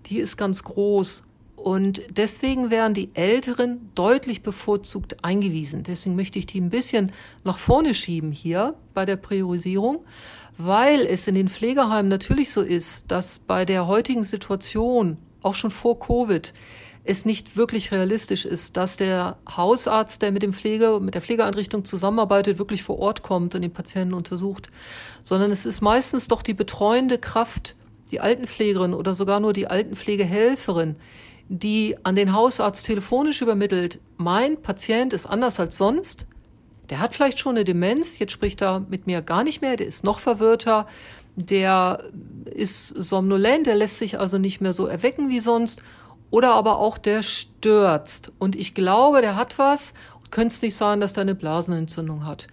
[0.06, 1.22] die ist ganz groß.
[1.56, 5.82] Und deswegen werden die Älteren deutlich bevorzugt eingewiesen.
[5.82, 7.12] Deswegen möchte ich die ein bisschen
[7.42, 10.04] nach vorne schieben hier bei der Priorisierung,
[10.58, 15.70] weil es in den Pflegeheimen natürlich so ist, dass bei der heutigen Situation auch schon
[15.70, 16.52] vor Covid,
[17.04, 21.86] es nicht wirklich realistisch ist, dass der Hausarzt, der mit dem Pflege, mit der Pflegeeinrichtung
[21.86, 24.68] zusammenarbeitet, wirklich vor Ort kommt und den Patienten untersucht,
[25.22, 27.76] sondern es ist meistens doch die betreuende Kraft,
[28.10, 30.96] die Altenpflegerin oder sogar nur die Altenpflegehelferin,
[31.48, 36.26] die an den Hausarzt telefonisch übermittelt, mein Patient ist anders als sonst,
[36.90, 39.86] der hat vielleicht schon eine Demenz, jetzt spricht er mit mir gar nicht mehr, der
[39.86, 40.86] ist noch verwirrter,
[41.38, 42.02] der
[42.44, 45.82] ist somnolent, der lässt sich also nicht mehr so erwecken wie sonst.
[46.30, 48.32] Oder aber auch der stürzt.
[48.38, 49.94] Und ich glaube, der hat was.
[50.30, 52.48] Könnte es nicht sein, dass der eine Blasenentzündung hat.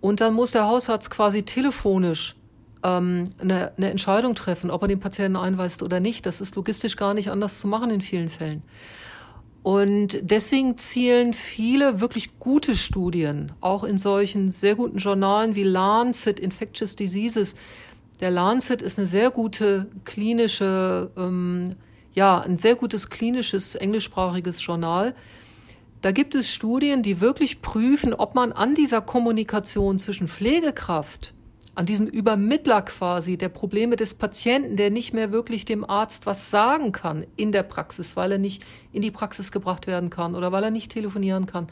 [0.00, 2.36] Und dann muss der Hausarzt quasi telefonisch
[2.82, 6.24] ähm, eine, eine Entscheidung treffen, ob er den Patienten einweist oder nicht.
[6.24, 8.62] Das ist logistisch gar nicht anders zu machen in vielen Fällen.
[9.62, 16.40] Und deswegen zielen viele wirklich gute Studien, auch in solchen sehr guten Journalen wie Lancet
[16.40, 17.54] Infectious Diseases,
[18.22, 21.74] der Lancet ist eine sehr gute klinische, ähm,
[22.14, 25.14] ja, ein sehr gutes klinisches englischsprachiges Journal.
[26.02, 31.34] Da gibt es Studien, die wirklich prüfen, ob man an dieser Kommunikation zwischen Pflegekraft,
[31.74, 36.48] an diesem Übermittler quasi der Probleme des Patienten, der nicht mehr wirklich dem Arzt was
[36.50, 40.52] sagen kann in der Praxis, weil er nicht in die Praxis gebracht werden kann oder
[40.52, 41.66] weil er nicht telefonieren kann,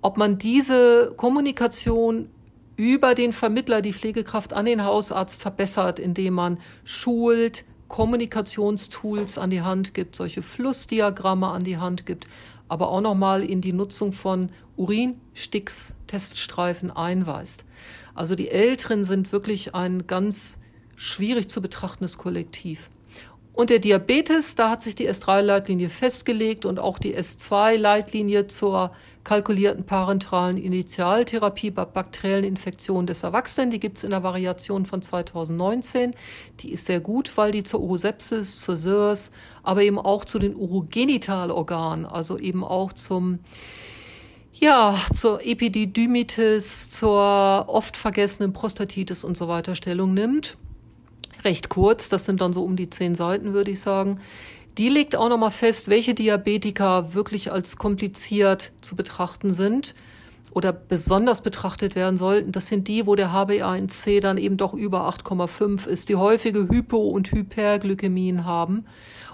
[0.00, 2.30] ob man diese Kommunikation
[2.76, 9.62] über den Vermittler die Pflegekraft an den Hausarzt verbessert, indem man schult, Kommunikationstools an die
[9.62, 12.26] Hand gibt, solche Flussdiagramme an die Hand gibt,
[12.68, 17.64] aber auch nochmal in die Nutzung von Urinsticks-Teststreifen einweist.
[18.14, 20.58] Also die Älteren sind wirklich ein ganz
[20.96, 22.90] schwierig zu betrachtendes Kollektiv.
[23.52, 28.92] Und der Diabetes, da hat sich die S3-Leitlinie festgelegt und auch die S2-Leitlinie zur
[29.26, 33.72] kalkulierten parenteralen Initialtherapie bei bakteriellen Infektionen des Erwachsenen.
[33.72, 36.14] Die gibt es in der Variation von 2019.
[36.60, 39.32] Die ist sehr gut, weil die zur Urosepsis, zur SIRS,
[39.64, 43.40] aber eben auch zu den Urogenitalorganen, also eben auch zum
[44.52, 50.56] ja, zur Epididymitis, zur oft vergessenen Prostatitis und so weiter Stellung nimmt
[51.46, 54.20] recht kurz, das sind dann so um die zehn Seiten, würde ich sagen.
[54.78, 59.94] Die legt auch nochmal fest, welche Diabetiker wirklich als kompliziert zu betrachten sind
[60.52, 62.52] oder besonders betrachtet werden sollten.
[62.52, 67.08] Das sind die, wo der HbA1c dann eben doch über 8,5 ist, die häufige Hypo-
[67.08, 68.84] und Hyperglykämien haben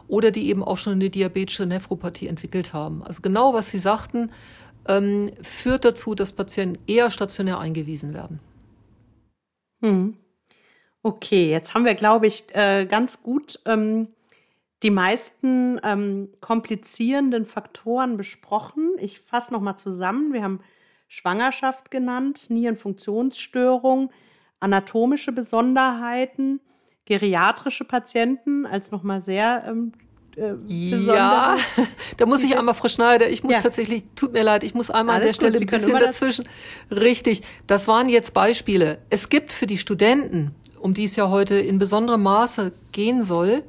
[0.07, 3.03] oder die eben auch schon eine diabetische Nephropathie entwickelt haben.
[3.03, 4.31] Also genau, was Sie sagten,
[4.87, 8.41] ähm, führt dazu, dass Patienten eher stationär eingewiesen werden.
[9.81, 10.17] Hm.
[11.03, 14.09] Okay, jetzt haben wir, glaube ich, äh, ganz gut ähm,
[14.83, 18.91] die meisten ähm, komplizierenden Faktoren besprochen.
[18.99, 20.33] Ich fasse nochmal zusammen.
[20.33, 20.61] Wir haben
[21.09, 24.11] Schwangerschaft genannt, Nierenfunktionsstörung,
[24.61, 26.61] anatomische Besonderheiten,
[27.05, 29.93] geriatrische Patienten als nochmal sehr ähm,
[30.35, 31.59] äh, ja,
[32.17, 33.61] da muss ich einmal, Frau Schneider, ich muss ja.
[33.61, 36.49] tatsächlich, tut mir leid, ich muss einmal Alles an der Stelle ein bisschen dazwischen.
[36.91, 39.03] Richtig, das waren jetzt Beispiele.
[39.11, 43.63] Es gibt für die Studenten um die es ja heute in besonderem Maße gehen soll,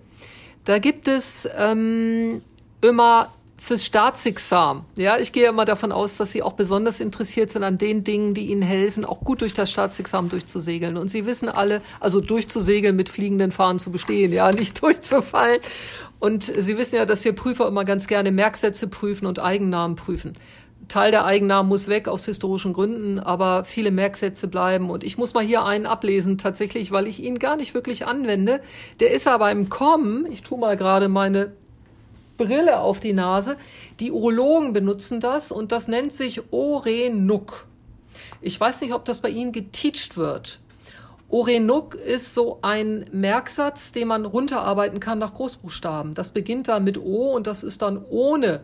[0.65, 2.41] da gibt es ähm,
[2.81, 3.29] immer
[3.63, 4.83] fürs Staatsexamen.
[4.97, 8.33] Ja, ich gehe immer davon aus, dass Sie auch besonders interessiert sind an den Dingen,
[8.33, 10.97] die Ihnen helfen, auch gut durch das Staatsexamen durchzusegeln.
[10.97, 15.61] Und Sie wissen alle, also durchzusegeln mit fliegenden Fahnen zu bestehen, ja, nicht durchzufallen.
[16.19, 20.33] Und Sie wissen ja, dass wir Prüfer immer ganz gerne Merksätze prüfen und Eigennamen prüfen.
[20.87, 24.89] Teil der Eigennamen muss weg aus historischen Gründen, aber viele Merksätze bleiben.
[24.89, 28.61] Und ich muss mal hier einen ablesen, tatsächlich, weil ich ihn gar nicht wirklich anwende.
[28.99, 30.31] Der ist aber im Kommen.
[30.31, 31.53] Ich tue mal gerade meine
[32.37, 33.57] Brille auf die Nase.
[33.99, 37.65] Die Urologen benutzen das und das nennt sich Orenuk.
[38.41, 40.59] Ich weiß nicht, ob das bei Ihnen geteacht wird.
[41.29, 46.13] Orenuk ist so ein Merksatz, den man runterarbeiten kann nach Großbuchstaben.
[46.13, 48.61] Das beginnt dann mit O und das ist dann ohne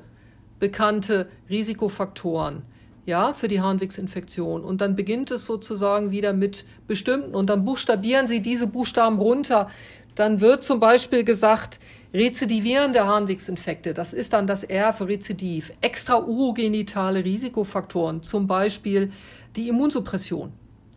[0.59, 2.63] bekannte Risikofaktoren
[3.05, 4.63] ja, für die Harnwegsinfektion.
[4.63, 9.69] Und dann beginnt es sozusagen wieder mit bestimmten und dann buchstabieren Sie diese Buchstaben runter.
[10.15, 11.79] Dann wird zum Beispiel gesagt,
[12.13, 15.71] rezidivierende Harnwegsinfekte, das ist dann das R für Rezidiv.
[15.81, 19.11] Extraurogenitale Risikofaktoren, zum Beispiel
[19.55, 20.51] die Immunsuppression.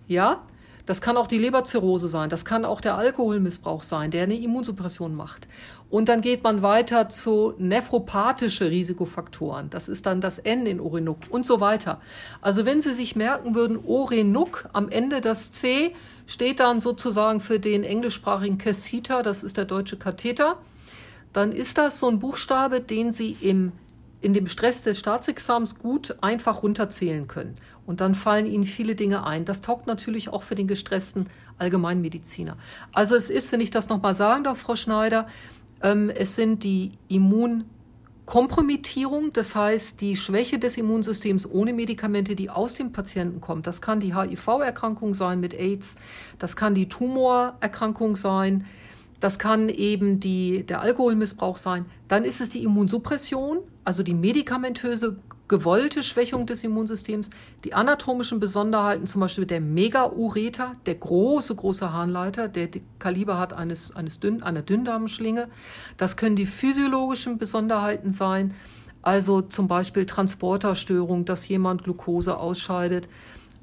[0.08, 0.42] Ja,
[0.86, 5.14] das kann auch die Leberzirrhose sein, das kann auch der Alkoholmissbrauch sein, der eine Immunsuppression
[5.14, 5.46] macht.
[5.92, 9.68] Und dann geht man weiter zu nephropathische Risikofaktoren.
[9.68, 12.00] Das ist dann das N in Orenuk und so weiter.
[12.40, 15.94] Also wenn Sie sich merken würden, Orenuk am Ende das C
[16.26, 20.56] steht dann sozusagen für den englischsprachigen Catheter, das ist der deutsche Katheter,
[21.34, 23.72] dann ist das so ein Buchstabe, den Sie im
[24.22, 27.56] in dem Stress des Staatsexamens gut einfach runterzählen können.
[27.86, 29.44] Und dann fallen ihnen viele Dinge ein.
[29.44, 31.26] Das taugt natürlich auch für den gestressten
[31.58, 32.56] Allgemeinmediziner.
[32.92, 35.26] Also es ist, wenn ich das nochmal sagen darf, Frau Schneider,
[35.82, 42.92] es sind die Immunkompromittierung, das heißt die Schwäche des Immunsystems ohne Medikamente, die aus dem
[42.92, 43.66] Patienten kommt.
[43.66, 45.96] Das kann die HIV-Erkrankung sein mit AIDS,
[46.38, 48.66] das kann die Tumorerkrankung sein,
[49.18, 51.86] das kann eben die, der Alkoholmissbrauch sein.
[52.08, 55.16] Dann ist es die Immunsuppression, also die medikamentöse
[55.52, 57.28] gewollte Schwächung des Immunsystems,
[57.64, 63.94] die anatomischen Besonderheiten, zum Beispiel der Megaureter, der große, große Harnleiter, der Kaliber hat eines,
[63.94, 65.48] eines Dünn, einer Dünndarmschlinge.
[65.98, 68.54] Das können die physiologischen Besonderheiten sein,
[69.02, 73.10] also zum Beispiel Transporterstörung, dass jemand Glucose ausscheidet.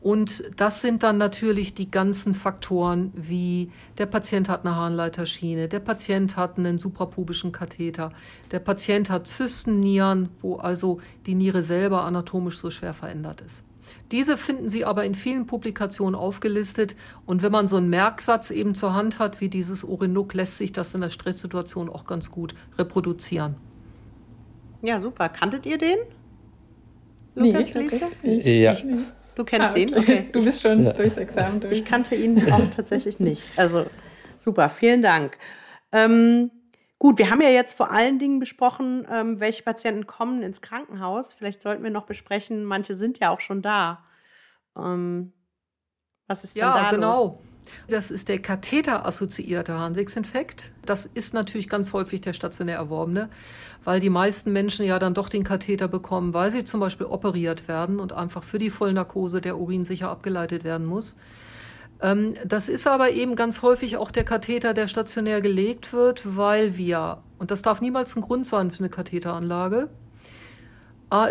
[0.01, 5.79] Und das sind dann natürlich die ganzen Faktoren, wie der Patient hat eine Harnleiterschiene, der
[5.79, 8.13] Patient hat einen suprapubischen Katheter,
[8.51, 13.63] der Patient hat Zystennieren, wo also die Niere selber anatomisch so schwer verändert ist.
[14.11, 16.95] Diese finden Sie aber in vielen Publikationen aufgelistet.
[17.25, 20.71] Und wenn man so einen Merksatz eben zur Hand hat, wie dieses Orinuk, lässt sich
[20.71, 23.55] das in der Stresssituation auch ganz gut reproduzieren.
[24.81, 25.29] Ja, super.
[25.29, 25.97] Kanntet ihr den?
[27.35, 27.69] Lukas
[28.23, 28.71] nee, ja.
[28.71, 28.85] Ich,
[29.39, 29.97] Du kennst ah, ihn?
[29.97, 30.27] Okay.
[30.33, 30.91] Du bist schon ja.
[30.91, 31.71] durchs Examen durch.
[31.71, 33.57] Ich kannte ihn auch tatsächlich nicht.
[33.57, 33.85] Also
[34.37, 35.37] super, vielen Dank.
[35.93, 36.51] Ähm,
[36.97, 41.31] gut, wir haben ja jetzt vor allen Dingen besprochen, ähm, welche Patienten kommen ins Krankenhaus.
[41.31, 44.03] Vielleicht sollten wir noch besprechen, manche sind ja auch schon da.
[44.77, 45.31] Ähm,
[46.27, 47.23] was ist ja, denn da genau.
[47.23, 47.48] Los?
[47.87, 50.71] Das ist der katheterassoziierte Harnwegsinfekt.
[50.85, 53.29] Das ist natürlich ganz häufig der stationär erworbene,
[53.83, 57.67] weil die meisten Menschen ja dann doch den Katheter bekommen, weil sie zum Beispiel operiert
[57.67, 61.15] werden und einfach für die Vollnarkose der Urin sicher abgeleitet werden muss.
[62.01, 66.77] Ähm, das ist aber eben ganz häufig auch der Katheter, der stationär gelegt wird, weil
[66.77, 69.89] wir, und das darf niemals ein Grund sein für eine Katheteranlage,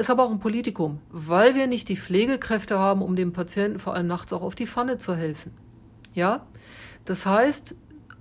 [0.01, 3.94] ist aber auch ein Politikum, weil wir nicht die Pflegekräfte haben, um dem Patienten vor
[3.94, 5.53] allem nachts auch auf die Pfanne zu helfen.
[6.14, 6.47] Ja,
[7.05, 7.75] das heißt,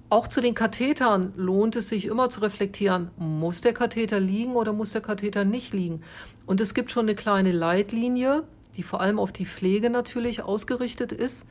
[0.09, 4.71] auch zu den Kathetern lohnt es sich immer zu reflektieren, muss der Katheter liegen oder
[4.71, 6.01] muss der Katheter nicht liegen?
[6.45, 8.43] Und es gibt schon eine kleine Leitlinie,
[8.77, 11.45] die vor allem auf die Pflege natürlich ausgerichtet ist,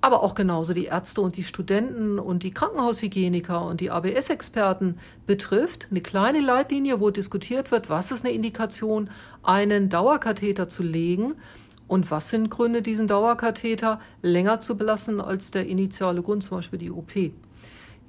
[0.00, 5.86] aber auch genauso die Ärzte und die Studenten und die Krankenhaushygieniker und die ABS-Experten betrifft.
[5.90, 9.08] Eine kleine Leitlinie, wo diskutiert wird, was ist eine Indikation,
[9.42, 11.36] einen Dauerkatheter zu legen
[11.86, 16.78] und was sind Gründe, diesen Dauerkatheter länger zu belassen als der initiale Grund, zum Beispiel
[16.78, 17.12] die OP?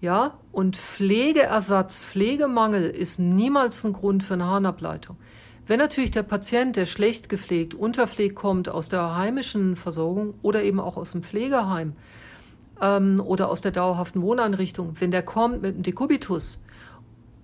[0.01, 5.17] Ja, und Pflegeersatz, Pflegemangel ist niemals ein Grund für eine Harnableitung.
[5.67, 10.79] Wenn natürlich der Patient, der schlecht gepflegt, unterpflegt kommt aus der heimischen Versorgung oder eben
[10.79, 11.93] auch aus dem Pflegeheim
[12.81, 16.59] ähm, oder aus der dauerhaften Wohneinrichtung, wenn der kommt mit einem Dekubitus,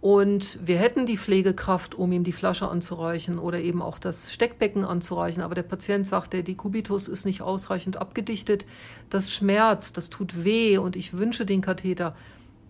[0.01, 4.83] und wir hätten die Pflegekraft, um ihm die Flasche anzureichen oder eben auch das Steckbecken
[4.83, 5.43] anzureichen.
[5.43, 8.65] Aber der Patient sagt, der Dekubitus ist nicht ausreichend abgedichtet.
[9.11, 12.15] Das schmerzt, das tut weh und ich wünsche den Katheter.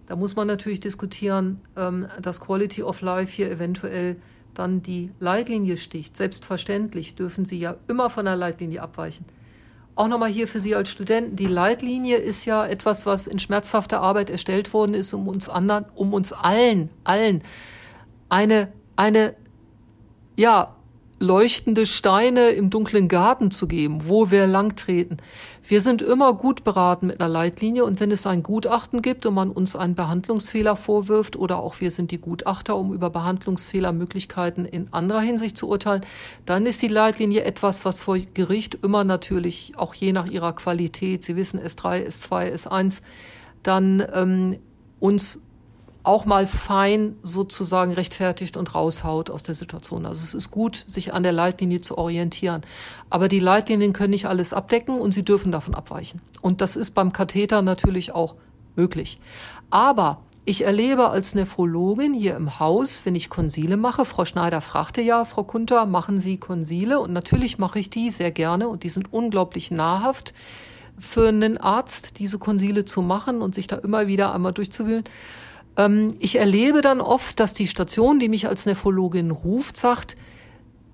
[0.08, 4.17] Da muss man natürlich diskutieren, ähm, dass Quality of Life hier eventuell
[4.54, 6.17] dann die Leitlinie sticht.
[6.17, 9.26] Selbstverständlich dürfen Sie ja immer von der Leitlinie abweichen.
[9.96, 11.36] Auch nochmal hier für Sie als Studenten.
[11.36, 15.86] Die Leitlinie ist ja etwas, was in schmerzhafter Arbeit erstellt worden ist, um uns anderen,
[15.96, 17.44] um uns allen, allen
[18.32, 19.36] eine, eine,
[20.38, 20.76] ja,
[21.22, 25.18] leuchtende Steine im dunklen Garten zu geben, wo wir langtreten.
[25.64, 29.36] Wir sind immer gut beraten mit einer Leitlinie und wenn es ein Gutachten gibt und
[29.36, 34.92] man uns einen Behandlungsfehler vorwirft oder auch wir sind die Gutachter, um über Behandlungsfehlermöglichkeiten in
[34.92, 36.02] anderer Hinsicht zu urteilen,
[36.46, 41.24] dann ist die Leitlinie etwas, was vor Gericht immer natürlich auch je nach ihrer Qualität,
[41.24, 43.02] Sie wissen S3, S2, S1,
[43.62, 44.58] dann ähm,
[45.00, 45.39] uns
[46.04, 50.06] auch mal fein sozusagen rechtfertigt und raushaut aus der Situation.
[50.06, 52.62] Also es ist gut, sich an der Leitlinie zu orientieren.
[53.10, 56.22] Aber die Leitlinien können nicht alles abdecken und sie dürfen davon abweichen.
[56.41, 58.36] Und das ist beim Katheter natürlich auch
[58.76, 59.20] möglich.
[59.70, 65.02] Aber ich erlebe als Nephrologin hier im Haus, wenn ich Konsile mache, Frau Schneider fragte
[65.02, 66.99] ja, Frau Kunter, machen Sie Konsile?
[66.99, 70.34] Und natürlich mache ich die sehr gerne und die sind unglaublich nahrhaft
[70.97, 75.04] für einen Arzt, diese Konsile zu machen und sich da immer wieder einmal durchzuwühlen.
[75.78, 80.17] Ähm, ich erlebe dann oft, dass die Station, die mich als Nephrologin ruft, sagt,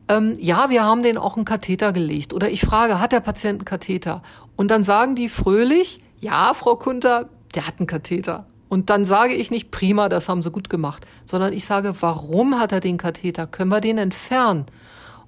[0.09, 2.33] ähm, ja, wir haben den auch einen Katheter gelegt.
[2.33, 4.21] Oder ich frage, hat der Patient einen Katheter?
[4.55, 8.45] Und dann sagen die fröhlich, ja, Frau Kunter, der hat einen Katheter.
[8.69, 12.59] Und dann sage ich nicht, prima, das haben sie gut gemacht, sondern ich sage, warum
[12.59, 13.47] hat er den Katheter?
[13.47, 14.65] Können wir den entfernen?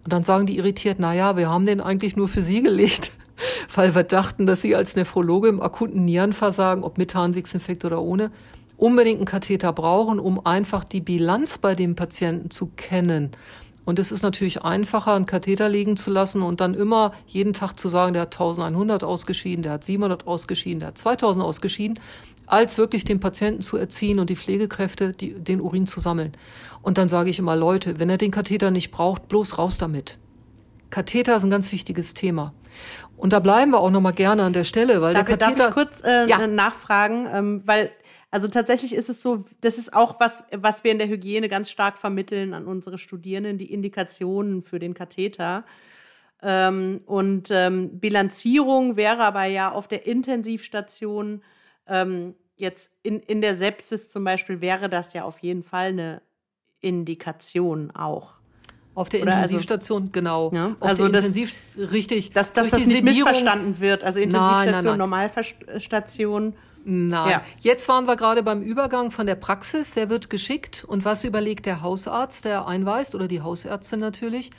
[0.04, 3.12] Und dann sagen die irritiert, na ja, wir haben den eigentlich nur für Sie gelegt,
[3.76, 8.32] weil wir dachten, dass Sie als Nephrologe im akuten Nierenversagen, ob mit Harnwegsinfekt oder ohne,
[8.80, 13.32] unbedingt einen Katheter brauchen, um einfach die Bilanz bei dem Patienten zu kennen.
[13.86, 17.80] Und es ist natürlich einfacher, einen Katheter legen zu lassen und dann immer jeden Tag
[17.80, 22.00] zu sagen, der hat 1100 ausgeschieden, der hat 700 ausgeschieden, der hat 2000 ausgeschieden,
[22.46, 26.34] als wirklich den Patienten zu erziehen und die Pflegekräfte die, den Urin zu sammeln.
[26.82, 30.20] Und dann sage ich immer, Leute, wenn er den Katheter nicht braucht, bloß raus damit.
[30.90, 32.54] Katheter ist ein ganz wichtiges Thema.
[33.18, 35.58] Und da bleiben wir auch noch mal gerne an der Stelle, weil darf, der Katheter.
[35.58, 36.48] Darf ich kurz äh, ja.
[36.48, 37.92] nachfragen, ähm, weil
[38.32, 41.70] also tatsächlich ist es so, das ist auch was, was wir in der Hygiene ganz
[41.70, 45.66] stark vermitteln an unsere Studierenden, die Indikationen für den Katheter.
[46.42, 51.42] Ähm, und ähm, Bilanzierung wäre aber ja auf der Intensivstation
[51.88, 56.22] ähm, jetzt in, in der Sepsis zum Beispiel wäre das ja auf jeden Fall eine
[56.82, 58.40] Indikation auch.
[58.96, 60.52] Auf der Oder also Intensivstation, also, genau.
[60.54, 62.32] Ja, also das, Intensiv, richtig.
[62.32, 64.04] Dass, dass das nicht missverstanden wird.
[64.04, 64.98] Also Intensivstation, nein, nein, nein.
[64.98, 66.54] Normalstation
[66.92, 67.30] Nein.
[67.30, 67.44] Ja.
[67.60, 69.92] Jetzt waren wir gerade beim Übergang von der Praxis.
[69.96, 74.50] Wer wird geschickt und was überlegt der Hausarzt, der einweist oder die Hausärztin natürlich?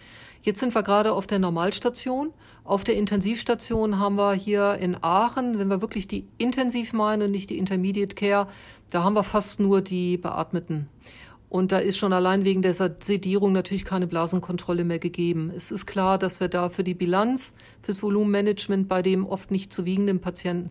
[0.43, 2.33] Jetzt sind wir gerade auf der Normalstation.
[2.63, 7.31] Auf der Intensivstation haben wir hier in Aachen, wenn wir wirklich die Intensiv meinen und
[7.33, 8.47] nicht die Intermediate Care,
[8.91, 10.89] da haben wir fast nur die Beatmeten.
[11.49, 15.51] Und da ist schon allein wegen der Sedierung natürlich keine Blasenkontrolle mehr gegeben.
[15.55, 19.73] Es ist klar, dass wir da für die Bilanz, fürs Volumenmanagement bei dem oft nicht
[19.73, 20.71] zu wiegenden Patienten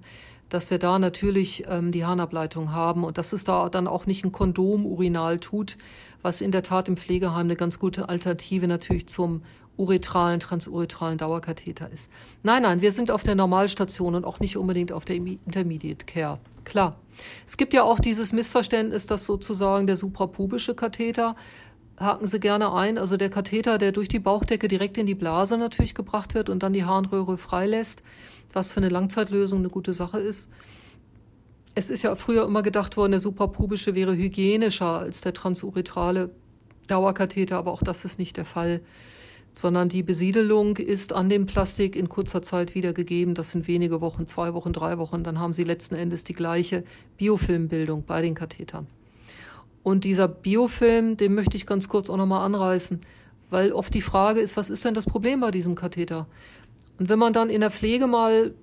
[0.49, 4.25] dass wir da natürlich ähm, die Harnableitung haben und dass es da dann auch nicht
[4.25, 5.77] ein Kondom urinal tut,
[6.21, 9.41] was in der Tat im Pflegeheim eine ganz gute Alternative natürlich zum
[9.77, 12.11] uretralen, transuretralen Dauerkatheter ist.
[12.43, 16.39] Nein, nein, wir sind auf der Normalstation und auch nicht unbedingt auf der Intermediate Care.
[16.65, 16.97] Klar.
[17.47, 21.35] Es gibt ja auch dieses Missverständnis, dass sozusagen der suprapubische Katheter
[21.99, 22.97] haken Sie gerne ein.
[22.97, 26.63] Also der Katheter, der durch die Bauchdecke direkt in die Blase natürlich gebracht wird und
[26.63, 28.01] dann die Harnröhre freilässt,
[28.53, 30.49] was für eine Langzeitlösung eine gute Sache ist.
[31.75, 36.31] Es ist ja früher immer gedacht worden, der suprapubische wäre hygienischer als der transuretrale
[36.87, 38.81] Dauerkatheter, aber auch das ist nicht der Fall,
[39.53, 43.35] sondern die Besiedelung ist an dem Plastik in kurzer Zeit wieder gegeben.
[43.35, 45.23] Das sind wenige Wochen, zwei Wochen, drei Wochen.
[45.23, 46.83] Dann haben Sie letzten Endes die gleiche
[47.17, 48.87] Biofilmbildung bei den Kathetern.
[49.89, 53.01] Und dieser Biofilm, den möchte ich ganz kurz auch nochmal anreißen,
[53.49, 56.27] weil oft die Frage ist, was ist denn das Problem bei diesem Katheter?
[56.99, 58.53] Und wenn man dann in der Pflege mal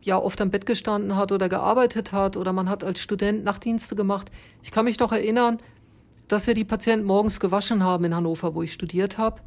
[0.00, 3.94] ja oft am Bett gestanden hat oder gearbeitet hat oder man hat als Student Nachtdienste
[3.94, 4.32] gemacht,
[4.64, 5.58] ich kann mich noch erinnern,
[6.26, 9.40] dass wir die Patienten morgens gewaschen haben in Hannover, wo ich studiert habe.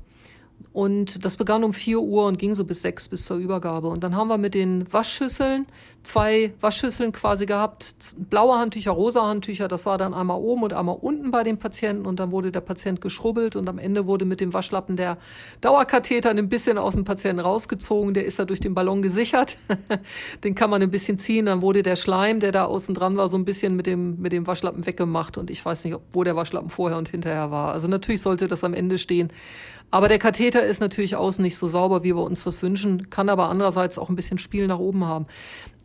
[0.73, 3.87] Und das begann um vier Uhr und ging so bis sechs bis zur Übergabe.
[3.87, 5.67] Und dann haben wir mit den Waschschüsseln
[6.05, 9.67] zwei Waschschüsseln quasi gehabt, blaue Handtücher, rosa Handtücher.
[9.67, 12.05] Das war dann einmal oben und einmal unten bei dem Patienten.
[12.05, 15.17] Und dann wurde der Patient geschrubbelt und am Ende wurde mit dem Waschlappen der
[15.61, 18.13] Dauerkatheter ein bisschen aus dem Patienten rausgezogen.
[18.13, 19.57] Der ist da durch den Ballon gesichert.
[20.43, 21.47] den kann man ein bisschen ziehen.
[21.47, 24.31] Dann wurde der Schleim, der da außen dran war, so ein bisschen mit dem, mit
[24.31, 25.37] dem Waschlappen weggemacht.
[25.37, 27.73] Und ich weiß nicht, wo der Waschlappen vorher und hinterher war.
[27.73, 29.29] Also natürlich sollte das am Ende stehen.
[29.91, 33.29] Aber der Katheter ist natürlich außen nicht so sauber, wie wir uns das wünschen, kann
[33.29, 35.27] aber andererseits auch ein bisschen Spiel nach oben haben.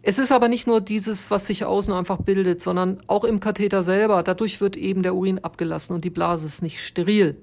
[0.03, 3.83] Es ist aber nicht nur dieses, was sich außen einfach bildet, sondern auch im Katheter
[3.83, 4.23] selber.
[4.23, 7.37] Dadurch wird eben der Urin abgelassen und die Blase ist nicht steril.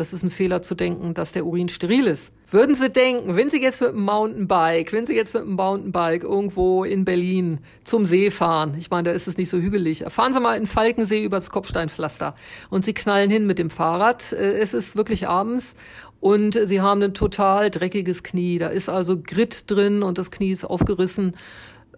[0.00, 2.32] Das ist ein Fehler zu denken, dass der Urin steril ist.
[2.50, 6.24] Würden Sie denken, wenn Sie jetzt mit dem Mountainbike, wenn Sie jetzt mit dem Mountainbike
[6.24, 10.32] irgendwo in Berlin zum See fahren, ich meine, da ist es nicht so hügelig, fahren
[10.32, 12.34] Sie mal in Falkensee übers Kopfsteinpflaster
[12.70, 14.32] und Sie knallen hin mit dem Fahrrad.
[14.32, 15.74] Äh, es ist wirklich abends
[16.20, 18.56] und Sie haben ein total dreckiges Knie.
[18.56, 21.36] Da ist also Grit drin und das Knie ist aufgerissen.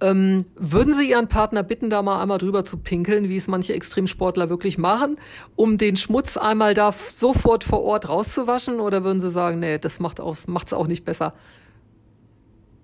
[0.03, 3.73] Ähm, würden Sie Ihren Partner bitten, da mal einmal drüber zu pinkeln, wie es manche
[3.73, 5.17] Extremsportler wirklich machen,
[5.55, 8.81] um den Schmutz einmal da sofort vor Ort rauszuwaschen?
[8.81, 11.35] Oder würden Sie sagen, nee, das macht es macht's auch nicht besser?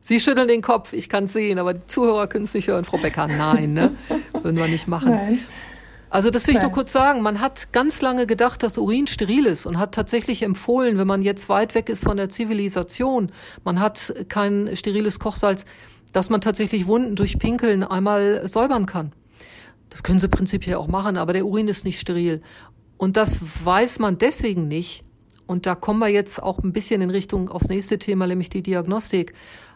[0.01, 2.85] Sie schütteln den Kopf, ich kann es sehen, aber die Zuhörer können es nicht hören,
[2.85, 3.27] Frau Becker.
[3.27, 3.97] Nein, ne?
[4.43, 5.11] Würden wir nicht machen.
[5.11, 5.41] Nein.
[6.11, 7.21] Also das will ich nur kurz sagen.
[7.21, 11.23] Man hat ganz lange gedacht, dass Urin steril ist und hat tatsächlich empfohlen, wenn man
[11.23, 13.31] jetzt weit weg ist von der Zivilisation,
[13.65, 15.67] man hat kein steriles Kochsalz,
[16.13, 19.13] dass man tatsächlich Wunden durch Pinkeln einmal säubern kann.
[19.91, 22.43] Das können sie prinzipiell auch machen, aber der Urin ist nicht steril.
[22.97, 25.05] Und das weiß man deswegen nicht.
[25.47, 28.63] Und da kommen wir jetzt auch ein bisschen in Richtung aufs nächste Thema, nämlich die
[28.63, 29.33] Diagnostik,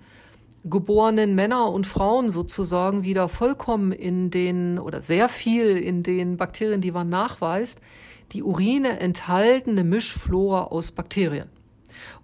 [0.65, 6.81] geborenen Männer und Frauen sozusagen wieder vollkommen in den oder sehr viel in den Bakterien,
[6.81, 7.79] die man nachweist,
[8.31, 11.49] die Urine enthaltene Mischflora aus Bakterien.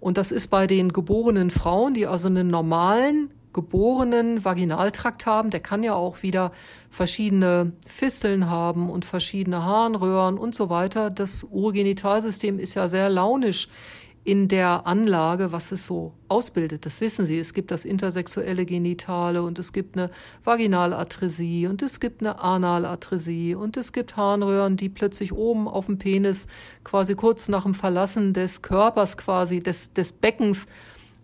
[0.00, 5.60] Und das ist bei den geborenen Frauen, die also einen normalen geborenen Vaginaltrakt haben, der
[5.60, 6.52] kann ja auch wieder
[6.90, 11.10] verschiedene Fisteln haben und verschiedene Harnröhren und so weiter.
[11.10, 13.68] Das Urogenitalsystem ist ja sehr launisch
[14.24, 16.86] in der Anlage, was es so ausbildet.
[16.86, 17.38] Das wissen Sie.
[17.38, 20.10] Es gibt das intersexuelle Genitale und es gibt eine
[20.44, 25.98] Vaginalatresie und es gibt eine Analatresie und es gibt Harnröhren, die plötzlich oben auf dem
[25.98, 26.46] Penis
[26.84, 30.66] quasi kurz nach dem Verlassen des Körpers quasi des, des Beckens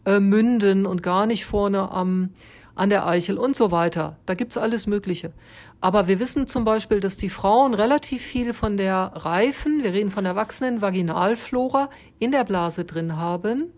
[0.05, 2.31] äh, münden und gar nicht vorne am
[2.79, 4.19] an der Eichel und so weiter.
[4.25, 5.33] Da gibt's alles Mögliche.
[5.81, 10.11] Aber wir wissen zum Beispiel, dass die Frauen relativ viel von der reifen, wir reden
[10.11, 13.73] von erwachsenen Vaginalflora in der Blase drin haben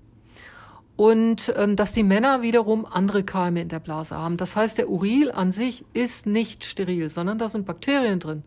[0.96, 4.38] und ähm, dass die Männer wiederum andere Keime in der Blase haben.
[4.38, 8.42] Das heißt, der Uril an sich ist nicht steril, sondern da sind Bakterien drin.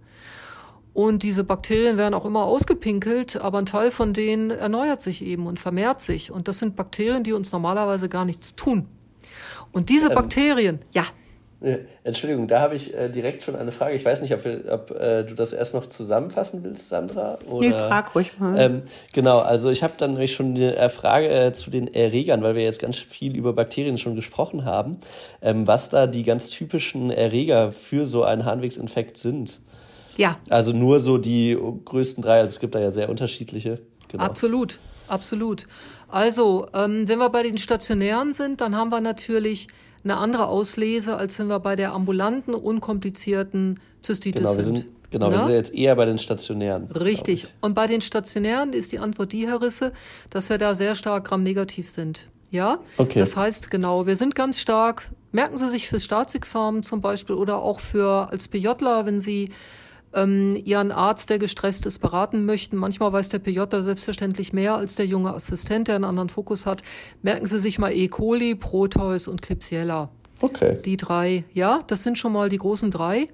[0.93, 5.47] Und diese Bakterien werden auch immer ausgepinkelt, aber ein Teil von denen erneuert sich eben
[5.47, 6.31] und vermehrt sich.
[6.31, 8.87] Und das sind Bakterien, die uns normalerweise gar nichts tun.
[9.71, 11.03] Und diese ähm, Bakterien, ja.
[12.03, 13.95] Entschuldigung, da habe ich äh, direkt schon eine Frage.
[13.95, 17.39] Ich weiß nicht, ob, wir, ob äh, du das erst noch zusammenfassen willst, Sandra.
[17.49, 18.59] Oder, nee, frag ruhig mal.
[18.59, 18.81] Ähm,
[19.13, 22.55] genau, also ich habe dann nämlich schon eine äh, Frage äh, zu den Erregern, weil
[22.55, 24.97] wir jetzt ganz viel über Bakterien schon gesprochen haben,
[25.41, 29.61] ähm, was da die ganz typischen Erreger für so einen Harnwegsinfekt sind.
[30.17, 30.37] Ja.
[30.49, 33.79] Also nur so die größten drei, also es gibt da ja sehr unterschiedliche.
[34.09, 34.23] Genau.
[34.23, 35.65] Absolut, absolut.
[36.09, 39.67] Also, ähm, wenn wir bei den stationären sind, dann haben wir natürlich
[40.03, 44.85] eine andere Auslese, als wenn wir bei der ambulanten, unkomplizierten Zystitis genau, wir sind.
[45.11, 46.91] Genau, wir sind ja jetzt eher bei den stationären.
[46.91, 47.47] Richtig.
[47.61, 49.93] Und bei den stationären ist die Antwort die, Herr Risse,
[50.31, 52.27] dass wir da sehr stark gramnegativ sind.
[52.49, 52.79] Ja?
[52.97, 53.19] Okay.
[53.19, 57.61] Das heißt, genau, wir sind ganz stark, merken Sie sich fürs Staatsexamen zum Beispiel oder
[57.61, 59.51] auch für als PJler, wenn Sie
[60.13, 62.77] ähm, ihren Arzt, der gestresst ist, beraten möchten.
[62.77, 66.65] Manchmal weiß der PJ da selbstverständlich mehr als der junge Assistent, der einen anderen Fokus
[66.65, 66.81] hat.
[67.21, 68.07] Merken Sie sich mal E.
[68.07, 70.09] coli, Proteus und Klebsiella.
[70.41, 70.77] Okay.
[70.83, 73.27] Die drei, ja, das sind schon mal die großen drei.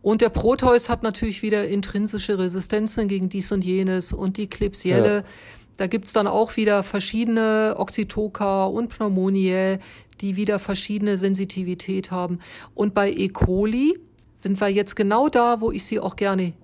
[0.00, 5.16] Und der Proteus hat natürlich wieder intrinsische Resistenzen gegen dies und jenes und die Klebsielle.
[5.16, 5.24] Ja.
[5.76, 9.78] Da gibt's dann auch wieder verschiedene Oxytoka und Pneumoniae,
[10.20, 12.40] die wieder verschiedene Sensitivität haben.
[12.74, 13.28] Und bei E.
[13.28, 13.98] coli,
[14.38, 16.54] sind wir jetzt genau da, wo ich Sie auch gerne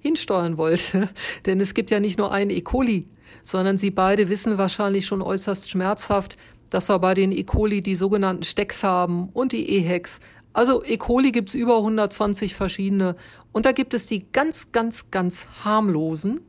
[0.00, 1.08] hinsteuern wollte.
[1.46, 2.60] Denn es gibt ja nicht nur einen E.
[2.60, 3.06] coli,
[3.44, 6.36] sondern Sie beide wissen wahrscheinlich schon äußerst schmerzhaft,
[6.68, 7.44] dass wir bei den E.
[7.44, 10.18] coli die sogenannten Stecks haben und die EHEX.
[10.52, 10.96] Also E.
[10.96, 13.14] coli gibt's über 120 verschiedene.
[13.52, 16.40] Und da gibt es die ganz, ganz, ganz harmlosen,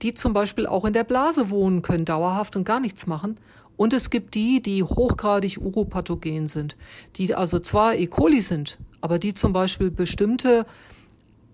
[0.00, 3.38] die zum Beispiel auch in der Blase wohnen können, dauerhaft und gar nichts machen.
[3.80, 6.76] Und es gibt die, die hochgradig uropathogen sind,
[7.16, 8.08] die also zwar E.
[8.08, 10.66] coli sind, aber die zum Beispiel bestimmte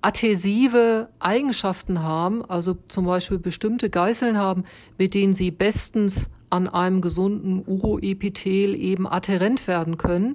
[0.01, 4.65] adhesive Eigenschaften haben, also zum Beispiel bestimmte Geißeln haben,
[4.99, 10.35] mit denen sie bestens an einem gesunden Uroepithel eben adherent werden können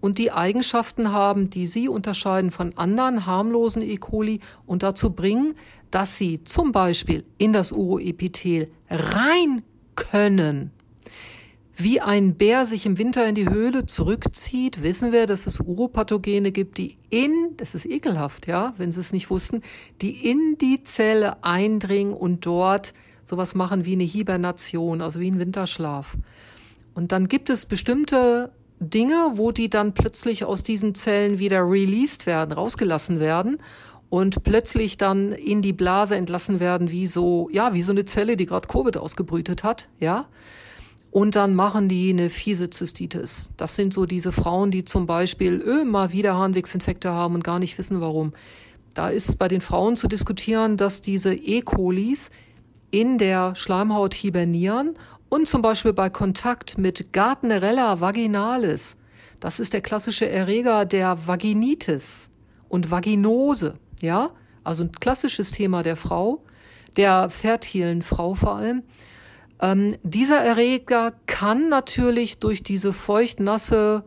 [0.00, 3.96] und die Eigenschaften haben, die sie unterscheiden von anderen harmlosen E.
[3.96, 5.54] coli und dazu bringen,
[5.92, 9.62] dass sie zum Beispiel in das Uroepithel rein
[9.94, 10.72] können.
[11.80, 16.50] Wie ein Bär sich im Winter in die Höhle zurückzieht, wissen wir, dass es Uropathogene
[16.50, 19.62] gibt, die in, das ist ekelhaft, ja, wenn Sie es nicht wussten,
[20.02, 25.38] die in die Zelle eindringen und dort sowas machen wie eine Hibernation, also wie ein
[25.38, 26.16] Winterschlaf.
[26.94, 28.50] Und dann gibt es bestimmte
[28.80, 33.58] Dinge, wo die dann plötzlich aus diesen Zellen wieder released werden, rausgelassen werden
[34.08, 38.36] und plötzlich dann in die Blase entlassen werden, wie so, ja, wie so eine Zelle,
[38.36, 40.26] die gerade Covid ausgebrütet hat, ja.
[41.18, 43.50] Und dann machen die eine fiese Zystitis.
[43.56, 47.76] Das sind so diese Frauen, die zum Beispiel immer wieder Harnwegsinfekte haben und gar nicht
[47.76, 48.34] wissen, warum.
[48.94, 51.62] Da ist bei den Frauen zu diskutieren, dass diese E.
[51.62, 52.30] colis
[52.92, 54.94] in der Schleimhaut hibernieren
[55.28, 58.96] und zum Beispiel bei Kontakt mit Gardnerella vaginalis,
[59.40, 62.28] das ist der klassische Erreger der Vaginitis
[62.68, 64.30] und Vaginose, ja,
[64.62, 66.44] also ein klassisches Thema der Frau,
[66.96, 68.84] der fertilen Frau vor allem.
[69.60, 74.04] Ähm, dieser Erreger kann natürlich durch diese feucht-nasse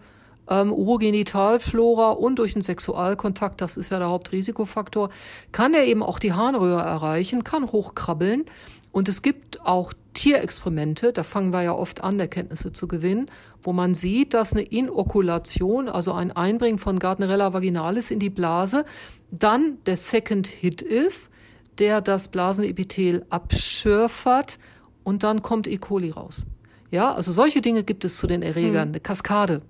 [0.49, 5.10] ähm, Urogenitalflora und durch den Sexualkontakt, das ist ja der Hauptrisikofaktor,
[5.52, 8.45] kann er eben auch die Harnröhre erreichen, kann hochkrabbeln.
[8.91, 13.32] Und es gibt auch Tierexperimente, da fangen wir ja oft an, Erkenntnisse zu gewinnen,
[13.64, 18.84] wo man sieht, dass eine Inokulation, also ein Einbringen von Gardnerella vaginalis in die Blase,
[19.32, 21.32] dann der Second Hit ist,
[21.80, 24.60] der das Blasenepithel abschürfert
[25.04, 25.78] und dann kommt E.
[25.78, 26.45] coli raus.
[26.91, 28.89] Ja, also solche Dinge gibt es zu den Erregern, hm.
[28.89, 29.62] eine Kaskade.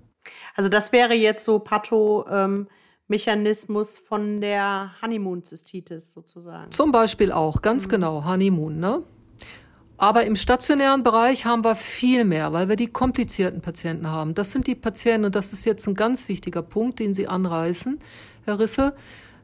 [0.54, 6.70] Also das wäre jetzt so Pathomechanismus ähm, von der Honeymoon-Zystitis sozusagen.
[6.70, 7.90] Zum Beispiel auch, ganz hm.
[7.90, 9.02] genau, Honeymoon, ne?
[9.98, 14.34] Aber im stationären Bereich haben wir viel mehr, weil wir die komplizierten Patienten haben.
[14.34, 18.00] Das sind die Patienten, und das ist jetzt ein ganz wichtiger Punkt, den Sie anreißen,
[18.44, 18.96] Herr Risse.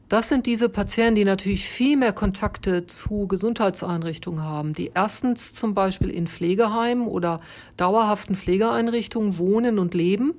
[0.09, 5.75] Das sind diese Patienten, die natürlich viel mehr Kontakte zu Gesundheitseinrichtungen haben, die erstens zum
[5.75, 7.41] Beispiel in Pflegeheimen oder
[7.77, 10.33] dauerhaften Pflegeeinrichtungen wohnen und leben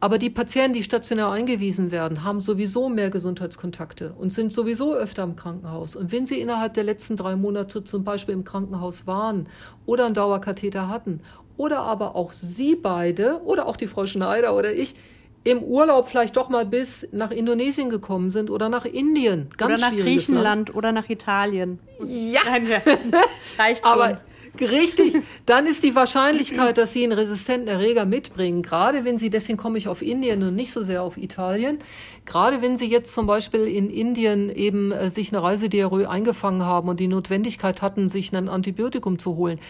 [0.00, 5.24] aber die Patienten, die stationär eingewiesen werden, haben sowieso mehr Gesundheitskontakte und sind sowieso öfter
[5.24, 5.96] im Krankenhaus.
[5.96, 9.48] Und wenn sie innerhalb der letzten drei Monate zum Beispiel im Krankenhaus waren
[9.86, 11.20] oder einen Dauerkatheter hatten
[11.56, 14.94] oder aber auch Sie beide oder auch die Frau Schneider oder ich
[15.44, 19.48] im Urlaub vielleicht doch mal bis nach Indonesien gekommen sind oder nach Indien.
[19.56, 20.74] Ganz oder nach Griechenland Land.
[20.74, 21.78] oder nach Italien.
[22.04, 22.40] Ja,
[23.58, 23.92] reicht schon.
[23.92, 24.20] Aber
[24.60, 25.14] Richtig.
[25.46, 29.78] Dann ist die Wahrscheinlichkeit, dass Sie einen resistenten Erreger mitbringen, gerade wenn Sie, deswegen komme
[29.78, 31.78] ich auf Indien und nicht so sehr auf Italien,
[32.24, 36.88] gerade wenn Sie jetzt zum Beispiel in Indien eben äh, sich eine Reisediarrhoe eingefangen haben
[36.88, 39.60] und die Notwendigkeit hatten, sich ein Antibiotikum zu holen.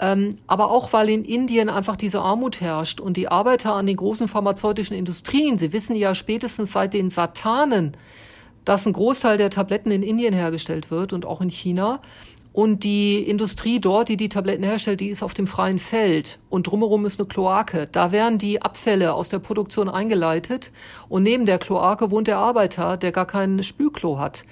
[0.00, 3.96] Ähm, aber auch weil in Indien einfach diese Armut herrscht und die Arbeiter an den
[3.96, 7.96] großen pharmazeutischen Industrien, Sie wissen ja spätestens seit den Satanen,
[8.64, 12.00] dass ein Großteil der Tabletten in Indien hergestellt wird und auch in China.
[12.52, 16.40] Und die Industrie dort, die die Tabletten herstellt, die ist auf dem freien Feld.
[16.48, 17.88] Und drumherum ist eine Kloake.
[17.92, 20.72] Da werden die Abfälle aus der Produktion eingeleitet.
[21.08, 24.44] Und neben der Kloake wohnt der Arbeiter, der gar kein Spülklo hat.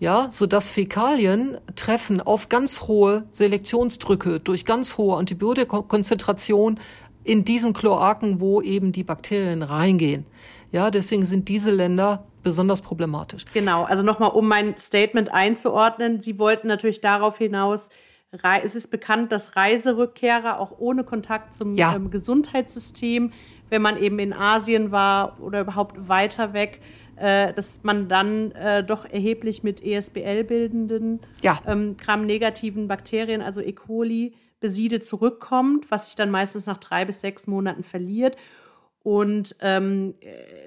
[0.00, 6.80] Ja, so dass Fäkalien treffen auf ganz hohe Selektionsdrücke durch ganz hohe Antibiotikakonzentration
[7.22, 10.24] in diesen Kloaken, wo eben die Bakterien reingehen.
[10.72, 13.44] Ja, deswegen sind diese Länder besonders problematisch.
[13.52, 16.22] Genau, also nochmal, um mein Statement einzuordnen.
[16.22, 17.90] Sie wollten natürlich darauf hinaus,
[18.64, 21.94] es ist bekannt, dass Reiserückkehrer auch ohne Kontakt zum ja.
[21.94, 23.32] ähm, Gesundheitssystem,
[23.68, 26.80] wenn man eben in Asien war oder überhaupt weiter weg,
[27.20, 31.60] äh, dass man dann äh, doch erheblich mit ESBL-bildenden, ja.
[31.66, 33.72] ähm, gramnegativen Bakterien, also E.
[33.72, 38.36] coli, besiedelt zurückkommt, was sich dann meistens nach drei bis sechs Monaten verliert.
[39.02, 40.14] Und ähm,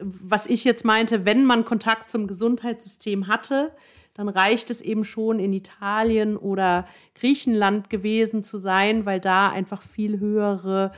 [0.02, 3.72] was ich jetzt meinte, wenn man Kontakt zum Gesundheitssystem hatte,
[4.16, 9.82] dann reicht es eben schon in Italien oder Griechenland gewesen zu sein, weil da einfach
[9.82, 10.92] viel höhere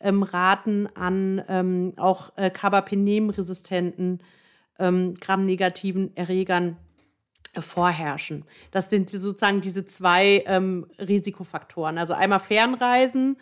[0.00, 4.20] ähm, Raten an ähm, auch äh, Carbapenem-resistenten
[4.82, 6.76] ähm, gramnegativen Erregern
[7.58, 8.44] vorherrschen.
[8.70, 11.98] Das sind sozusagen diese zwei ähm, Risikofaktoren.
[11.98, 13.36] Also einmal Fernreisen,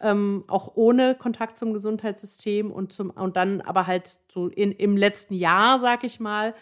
[0.00, 4.96] ähm, auch ohne Kontakt zum Gesundheitssystem und zum und dann aber halt so in, im
[4.96, 6.54] letzten Jahr, sag ich mal,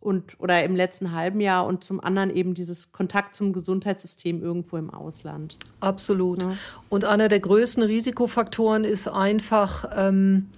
[0.00, 4.76] und oder im letzten halben Jahr und zum anderen eben dieses Kontakt zum Gesundheitssystem irgendwo
[4.76, 5.56] im Ausland.
[5.80, 6.42] Absolut.
[6.42, 6.56] Ja.
[6.90, 10.50] Und einer der größten Risikofaktoren ist einfach ähm,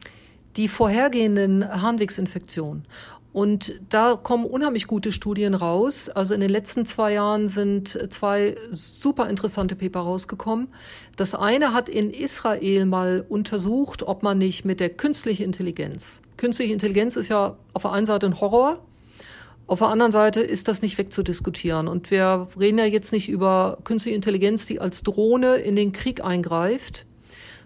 [0.57, 2.86] die vorhergehenden Harnwegsinfektionen.
[3.32, 6.09] Und da kommen unheimlich gute Studien raus.
[6.09, 10.68] Also in den letzten zwei Jahren sind zwei super interessante Paper rausgekommen.
[11.16, 16.72] Das eine hat in Israel mal untersucht, ob man nicht mit der künstlichen Intelligenz, künstliche
[16.72, 18.80] Intelligenz ist ja auf der einen Seite ein Horror,
[19.66, 21.88] auf der anderen Seite ist das nicht wegzudiskutieren.
[21.88, 26.24] Und wir reden ja jetzt nicht über künstliche Intelligenz, die als Drohne in den Krieg
[26.24, 27.04] eingreift,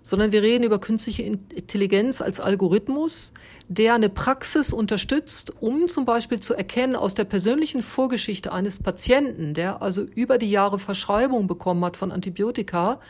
[0.02, 3.32] sondern wir reden über künstliche Intelligenz als Algorithmus,
[3.68, 9.54] der eine Praxis unterstützt, um zum Beispiel zu erkennen aus der persönlichen Vorgeschichte eines Patienten,
[9.54, 13.00] der also über die Jahre Verschreibung bekommen hat von Antibiotika,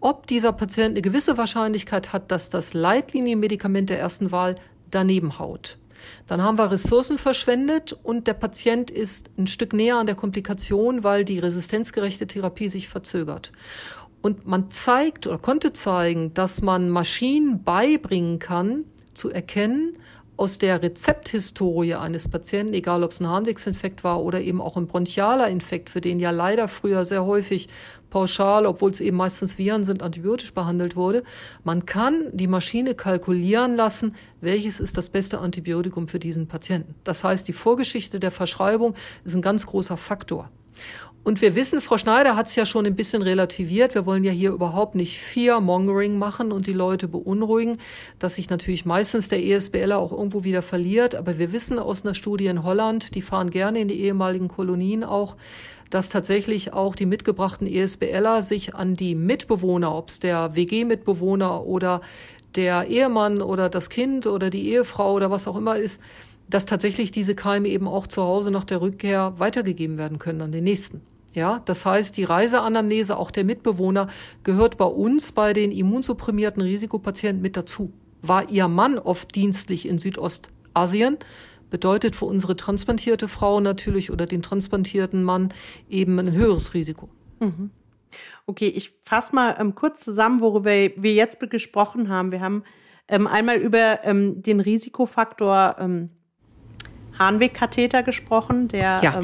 [0.00, 4.56] ob dieser Patient eine gewisse Wahrscheinlichkeit hat, dass das Leitlinienmedikament der ersten Wahl
[4.90, 5.78] daneben haut.
[6.26, 11.04] Dann haben wir Ressourcen verschwendet und der Patient ist ein Stück näher an der Komplikation,
[11.04, 13.52] weil die resistenzgerechte Therapie sich verzögert.
[14.22, 19.98] Und man zeigt oder konnte zeigen, dass man Maschinen beibringen kann, zu erkennen,
[20.36, 24.86] aus der Rezepthistorie eines Patienten, egal ob es ein Harnwegsinfekt war oder eben auch ein
[24.86, 27.68] bronchialer Infekt, für den ja leider früher sehr häufig
[28.10, 31.22] pauschal, obwohl es eben meistens Viren sind, antibiotisch behandelt wurde.
[31.64, 36.94] Man kann die Maschine kalkulieren lassen, welches ist das beste Antibiotikum für diesen Patienten.
[37.04, 38.94] Das heißt, die Vorgeschichte der Verschreibung
[39.24, 40.50] ist ein ganz großer Faktor.
[41.24, 43.94] Und wir wissen, Frau Schneider hat es ja schon ein bisschen relativiert.
[43.94, 47.78] Wir wollen ja hier überhaupt nicht Fear-Mongering machen und die Leute beunruhigen,
[48.18, 51.14] dass sich natürlich meistens der ESBLer auch irgendwo wieder verliert.
[51.14, 55.04] Aber wir wissen aus einer Studie in Holland, die fahren gerne in die ehemaligen Kolonien
[55.04, 55.36] auch,
[55.90, 62.00] dass tatsächlich auch die mitgebrachten ESBLer sich an die Mitbewohner, ob es der WG-Mitbewohner oder
[62.56, 66.00] der Ehemann oder das Kind oder die Ehefrau oder was auch immer ist,
[66.50, 70.50] dass tatsächlich diese Keime eben auch zu Hause nach der Rückkehr weitergegeben werden können an
[70.50, 71.11] den nächsten.
[71.34, 74.08] Ja, das heißt, die Reiseanamnese auch der Mitbewohner
[74.42, 77.92] gehört bei uns bei den immunsupprimierten Risikopatienten mit dazu.
[78.20, 81.18] War ihr Mann oft dienstlich in Südostasien,
[81.70, 85.54] bedeutet für unsere transplantierte Frau natürlich oder den transplantierten Mann
[85.88, 87.08] eben ein höheres Risiko.
[87.40, 87.70] Mhm.
[88.46, 92.30] Okay, ich fasse mal ähm, kurz zusammen, worüber wir jetzt gesprochen haben.
[92.30, 92.62] Wir haben
[93.08, 96.10] ähm, einmal über ähm, den Risikofaktor ähm,
[97.18, 99.18] Harnwegkatheter gesprochen, der ja.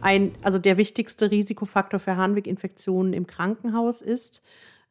[0.00, 4.44] Ein, also der wichtigste Risikofaktor für Harnweginfektionen im Krankenhaus ist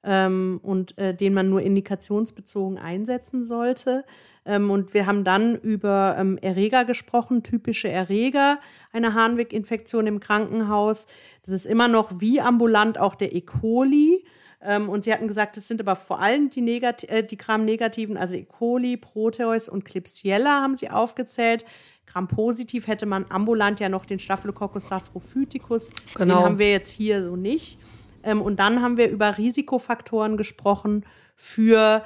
[0.03, 4.05] ähm, und äh, den man nur indikationsbezogen einsetzen sollte.
[4.45, 8.59] Ähm, und wir haben dann über ähm, Erreger gesprochen, typische Erreger
[8.91, 11.07] einer Harnweginfektion im Krankenhaus.
[11.45, 13.41] Das ist immer noch wie ambulant auch der E.
[13.41, 14.23] coli.
[14.61, 18.17] Ähm, und sie hatten gesagt, es sind aber vor allem die, Negat äh, die Gram-negativen,
[18.17, 18.45] also E.
[18.45, 21.65] coli, Proteus und Klebsiella haben sie aufgezählt.
[22.07, 25.91] Gram-positiv hätte man ambulant ja noch den Staphylococcus saprophyticus.
[26.15, 26.35] Genau.
[26.35, 27.79] Den haben wir jetzt hier so nicht.
[28.23, 31.05] Ähm, und dann haben wir über Risikofaktoren gesprochen
[31.35, 32.03] für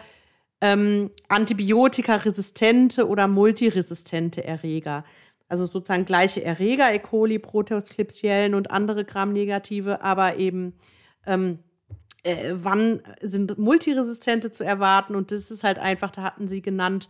[0.60, 5.04] ähm, antibiotikaresistente oder multiresistente Erreger.
[5.48, 7.00] Also sozusagen gleiche Erreger, E.
[7.00, 10.74] coli, Proteus, Klebsiellen und andere Gram-negative, aber eben
[11.26, 11.60] ähm,
[12.24, 15.16] äh, wann sind Multiresistente zu erwarten?
[15.16, 17.10] Und das ist halt einfach, da hatten sie genannt,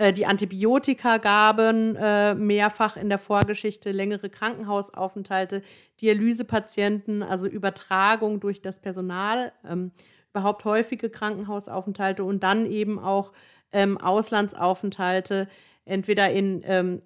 [0.00, 5.62] äh, die Antibiotika gaben äh, mehrfach in der Vorgeschichte, längere Krankenhausaufenthalte,
[6.00, 9.90] Dialysepatienten, also Übertragung durch das Personal, ähm,
[10.30, 13.32] überhaupt häufige Krankenhausaufenthalte und dann eben auch
[13.72, 15.48] ähm, Auslandsaufenthalte,
[15.84, 17.00] entweder in, ähm,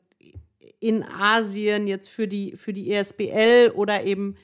[0.79, 4.37] in Asien jetzt für die, für die ESBL oder eben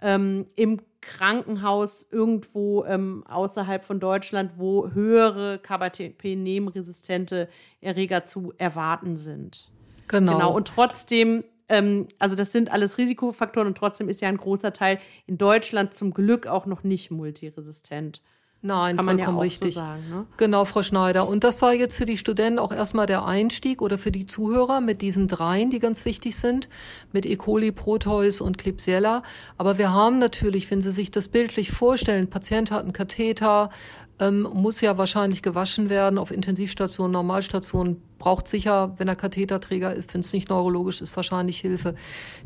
[0.00, 7.48] ähm, im Krankenhaus irgendwo ähm, außerhalb von Deutschland, wo höhere Carbapenem-resistente
[7.80, 9.70] Erreger zu erwarten sind.
[10.08, 10.32] Genau.
[10.32, 10.52] genau.
[10.54, 14.98] Und trotzdem, ähm, also das sind alles Risikofaktoren und trotzdem ist ja ein großer Teil
[15.26, 18.20] in Deutschland zum Glück auch noch nicht multiresistent.
[18.66, 19.74] Nein, Kann vollkommen ja richtig.
[19.74, 20.26] So sagen, ne?
[20.36, 21.28] Genau, Frau Schneider.
[21.28, 24.80] Und das war jetzt für die Studenten auch erstmal der Einstieg oder für die Zuhörer
[24.80, 26.68] mit diesen dreien, die ganz wichtig sind,
[27.12, 27.36] mit E.
[27.36, 29.22] coli, Proteus und Klebsiella.
[29.56, 33.70] Aber wir haben natürlich, wenn Sie sich das bildlich vorstellen, Patient hat einen Katheter,
[34.18, 40.14] ähm, muss ja wahrscheinlich gewaschen werden auf Intensivstationen, Normalstationen, braucht sicher, wenn er Katheterträger ist,
[40.14, 41.94] wenn es nicht neurologisch ist, wahrscheinlich Hilfe.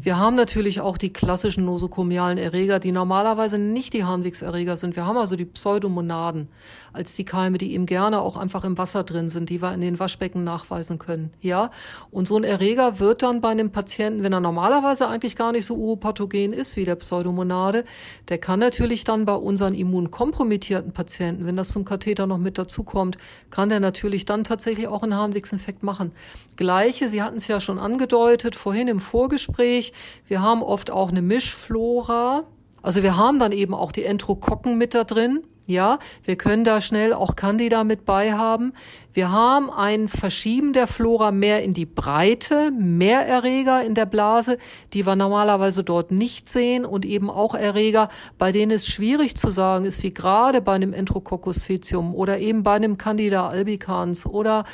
[0.00, 4.96] Wir haben natürlich auch die klassischen nosokomialen Erreger, die normalerweise nicht die Harnwegserreger sind.
[4.96, 6.48] Wir haben also die Pseudomonaden
[6.92, 9.80] als die Keime, die eben gerne auch einfach im Wasser drin sind, die wir in
[9.80, 11.32] den Waschbecken nachweisen können.
[11.40, 11.70] Ja,
[12.10, 15.66] und so ein Erreger wird dann bei einem Patienten, wenn er normalerweise eigentlich gar nicht
[15.66, 17.84] so uropathogen ist wie der Pseudomonade,
[18.28, 23.18] der kann natürlich dann bei unseren immunkompromittierten Patienten, wenn das zum Katheter noch mit dazukommt,
[23.50, 26.12] kann der natürlich dann tatsächlich auch einen Harnwegsinfekt Infekt machen.
[26.56, 29.92] Gleiche, Sie hatten es ja schon angedeutet vorhin im Vorgespräch,
[30.26, 32.44] wir haben oft auch eine Mischflora.
[32.82, 35.40] Also wir haben dann eben auch die Enterokokken mit da drin.
[35.66, 38.72] Ja, wir können da schnell auch Candida mit bei haben.
[39.12, 44.58] Wir haben ein Verschieben der Flora mehr in die Breite, mehr Erreger in der Blase,
[44.92, 49.50] die wir normalerweise dort nicht sehen und eben auch Erreger, bei denen es schwierig zu
[49.50, 54.64] sagen ist, wie gerade bei einem Enterococcus faecium oder eben bei einem Candida albicans oder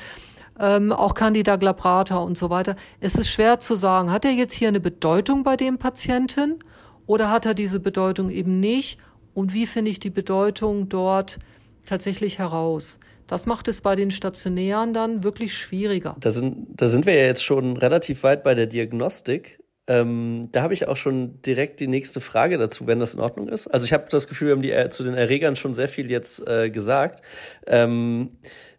[0.61, 2.77] ähm, auch Candida glabrata und so weiter.
[3.01, 6.59] Es ist schwer zu sagen, hat er jetzt hier eine Bedeutung bei dem Patienten
[7.07, 8.99] oder hat er diese Bedeutung eben nicht?
[9.35, 11.39] Und wie finde ich die Bedeutung dort
[11.85, 12.99] tatsächlich heraus?
[13.27, 16.17] Das macht es bei den Stationären dann wirklich schwieriger.
[16.21, 19.59] Da sind, da sind wir ja jetzt schon relativ weit bei der Diagnostik.
[19.89, 23.49] Ähm, da habe ich auch schon direkt die nächste Frage dazu, wenn das in Ordnung
[23.49, 23.69] ist.
[23.69, 26.11] Also ich habe das Gefühl, wir haben die, äh, zu den Erregern schon sehr viel
[26.11, 27.25] jetzt äh, gesagt.
[27.69, 28.31] Ähm,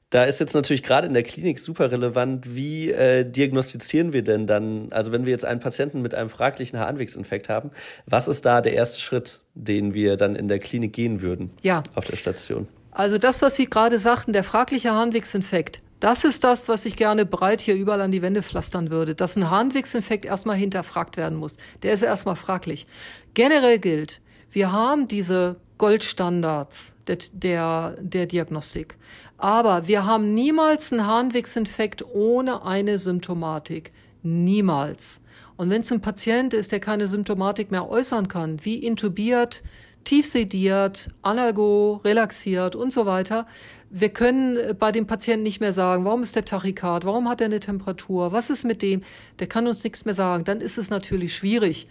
[0.09, 4.47] da ist jetzt natürlich gerade in der Klinik super relevant, wie äh, diagnostizieren wir denn
[4.47, 7.71] dann, also wenn wir jetzt einen Patienten mit einem fraglichen Harnwegsinfekt haben,
[8.05, 11.51] was ist da der erste Schritt, den wir dann in der Klinik gehen würden?
[11.61, 11.83] Ja.
[11.95, 12.67] Auf der Station.
[12.91, 17.25] Also das, was Sie gerade sagten, der fragliche Harnwegsinfekt, das ist das, was ich gerne
[17.25, 21.57] breit hier überall an die Wände pflastern würde, dass ein Harnwegsinfekt erstmal hinterfragt werden muss.
[21.83, 22.87] Der ist erstmal fraglich.
[23.33, 28.97] Generell gilt, wir haben diese Goldstandards der, der, der Diagnostik.
[29.37, 33.91] Aber wir haben niemals einen Harnwegsinfekt ohne eine Symptomatik.
[34.23, 35.21] Niemals.
[35.57, 39.63] Und wenn es ein Patient ist, der keine Symptomatik mehr äußern kann, wie intubiert,
[40.03, 43.45] tief sediert, analgo, relaxiert und so weiter,
[43.89, 47.45] wir können bei dem Patienten nicht mehr sagen, warum ist der Tachykard, warum hat er
[47.45, 49.01] eine Temperatur, was ist mit dem,
[49.39, 51.87] der kann uns nichts mehr sagen, dann ist es natürlich schwierig.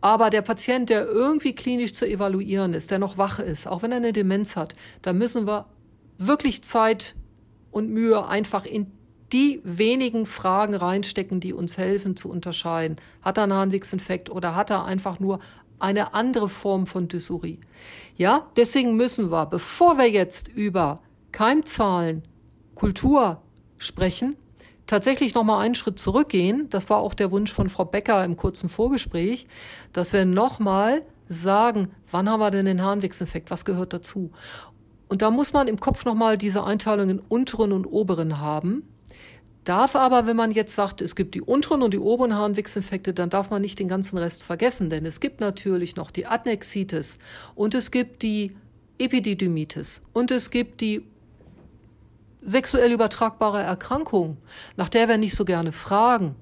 [0.00, 3.92] Aber der Patient, der irgendwie klinisch zu evaluieren ist, der noch wach ist, auch wenn
[3.92, 5.66] er eine Demenz hat, da müssen wir
[6.18, 7.14] wirklich Zeit
[7.70, 8.92] und Mühe einfach in
[9.32, 12.96] die wenigen Fragen reinstecken, die uns helfen zu unterscheiden.
[13.22, 15.38] Hat er einen Harnwegsinfekt oder hat er einfach nur
[15.78, 17.60] eine andere Form von Dysurie?
[18.16, 21.00] Ja, deswegen müssen wir, bevor wir jetzt über
[21.32, 22.22] Keimzahlen,
[22.74, 23.40] Kultur
[23.78, 24.36] sprechen,
[24.86, 26.68] tatsächlich noch mal einen Schritt zurückgehen.
[26.68, 29.46] Das war auch der Wunsch von Frau Becker im kurzen Vorgespräch,
[29.92, 33.50] dass wir noch mal sagen, wann haben wir denn den Harnwegsinfekt?
[33.50, 34.30] Was gehört dazu?
[35.12, 38.88] Und da muss man im Kopf nochmal diese Einteilung in unteren und oberen haben.
[39.62, 43.28] Darf aber, wenn man jetzt sagt, es gibt die unteren und die oberen Harnwegsinfekte, dann
[43.28, 47.18] darf man nicht den ganzen Rest vergessen, denn es gibt natürlich noch die Adnexitis
[47.54, 48.56] und es gibt die
[48.98, 51.04] Epididymitis und es gibt die
[52.40, 54.38] sexuell übertragbare Erkrankung,
[54.78, 56.36] nach der wir nicht so gerne fragen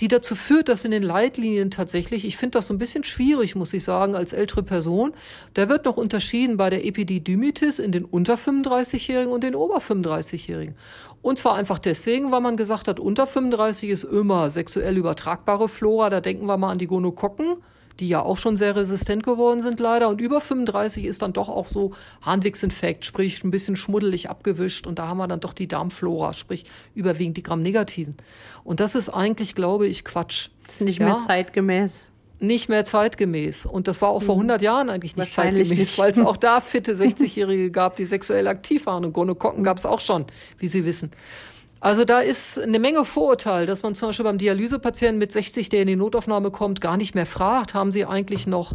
[0.00, 3.56] die dazu führt, dass in den Leitlinien tatsächlich, ich finde das so ein bisschen schwierig,
[3.56, 5.12] muss ich sagen, als ältere Person,
[5.54, 10.74] da wird noch unterschieden bei der Epididymitis in den unter 35-Jährigen und den ober 35-Jährigen.
[11.22, 16.10] Und zwar einfach deswegen, weil man gesagt hat, unter 35 ist immer sexuell übertragbare Flora,
[16.10, 17.56] da denken wir mal an die Gonokokken
[18.00, 20.08] die ja auch schon sehr resistent geworden sind leider.
[20.08, 21.92] Und über 35 ist dann doch auch so
[22.22, 24.86] Harnwegsinfekt, sprich ein bisschen schmuddelig abgewischt.
[24.86, 28.16] Und da haben wir dann doch die Darmflora, sprich überwiegend die Gramm-Negativen.
[28.64, 30.50] Und das ist eigentlich, glaube ich, Quatsch.
[30.64, 31.06] Das ist nicht ja?
[31.06, 32.06] mehr zeitgemäß
[32.40, 33.66] nicht mehr zeitgemäß.
[33.66, 34.64] Und das war auch vor 100 hm.
[34.64, 39.04] Jahren eigentlich nicht zeitgemäß, weil es auch da fitte 60-Jährige gab, die sexuell aktiv waren.
[39.04, 40.24] Und Gonokokken gab es auch schon,
[40.58, 41.10] wie Sie wissen.
[41.80, 45.82] Also da ist eine Menge Vorurteil, dass man zum Beispiel beim Dialysepatienten mit 60, der
[45.82, 48.72] in die Notaufnahme kommt, gar nicht mehr fragt, haben sie eigentlich noch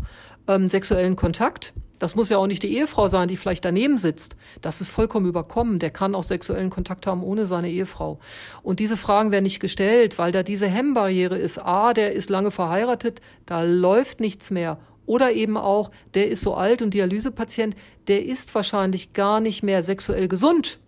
[0.47, 1.73] ähm, sexuellen Kontakt?
[1.99, 4.35] Das muss ja auch nicht die Ehefrau sein, die vielleicht daneben sitzt.
[4.61, 5.79] Das ist vollkommen überkommen.
[5.79, 8.19] Der kann auch sexuellen Kontakt haben ohne seine Ehefrau.
[8.61, 11.59] Und diese Fragen werden nicht gestellt, weil da diese Hemmbarriere ist.
[11.59, 14.79] A, der ist lange verheiratet, da läuft nichts mehr.
[15.05, 17.75] Oder eben auch, der ist so alt und Dialysepatient,
[18.07, 20.79] der ist wahrscheinlich gar nicht mehr sexuell gesund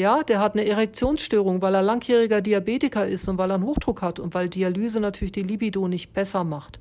[0.00, 4.02] ja, der hat eine Erektionsstörung, weil er langjähriger Diabetiker ist und weil er einen Hochdruck
[4.02, 6.80] hat und weil Dialyse natürlich die Libido nicht besser macht.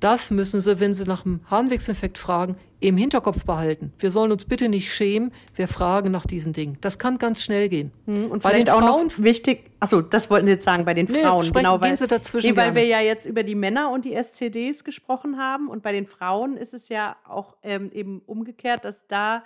[0.00, 3.94] Das müssen Sie, wenn Sie nach dem Harnwegsinfekt fragen, im Hinterkopf behalten.
[3.96, 6.76] Wir sollen uns bitte nicht schämen, wir fragen nach diesen Dingen.
[6.82, 7.90] Das kann ganz schnell gehen.
[8.04, 10.92] Hm, und bei vielleicht auch Frauen, noch wichtig, achso, das wollten Sie jetzt sagen, bei
[10.92, 11.50] den nee, Frauen.
[11.50, 15.68] genau, weil, nee, weil wir ja jetzt über die Männer und die SCDs gesprochen haben
[15.68, 19.42] und bei den Frauen ist es ja auch ähm, eben umgekehrt, dass da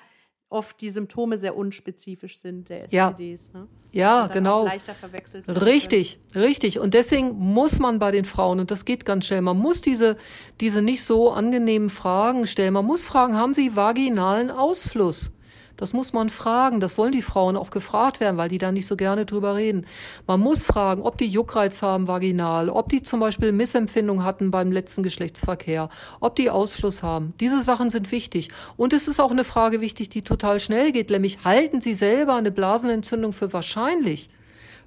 [0.51, 3.51] oft die Symptome sehr unspezifisch sind der STDs.
[3.53, 3.69] Ja, ne?
[3.93, 4.65] ja genau.
[4.65, 6.45] Leichter verwechselt richtig, können.
[6.45, 6.79] richtig.
[6.79, 10.17] Und deswegen muss man bei den Frauen, und das geht ganz schnell, man muss diese,
[10.61, 12.73] diese nicht so angenehmen Fragen stellen.
[12.73, 15.33] Man muss fragen, haben sie vaginalen Ausfluss?
[15.79, 16.81] Das muss man fragen.
[16.81, 19.87] Das wollen die Frauen auch gefragt werden, weil die da nicht so gerne drüber reden.
[20.27, 24.73] Man muss fragen, ob die Juckreiz haben vaginal, ob die zum Beispiel Missempfindung hatten beim
[24.73, 25.89] letzten Geschlechtsverkehr,
[26.21, 27.33] ob die Ausfluss haben.
[27.41, 28.49] Diese Sachen sind wichtig.
[28.77, 32.35] Und es ist auch eine Frage wichtig, die total schnell geht, nämlich halten Sie selber
[32.35, 34.31] eine Blasenentzündung für wahrscheinlich?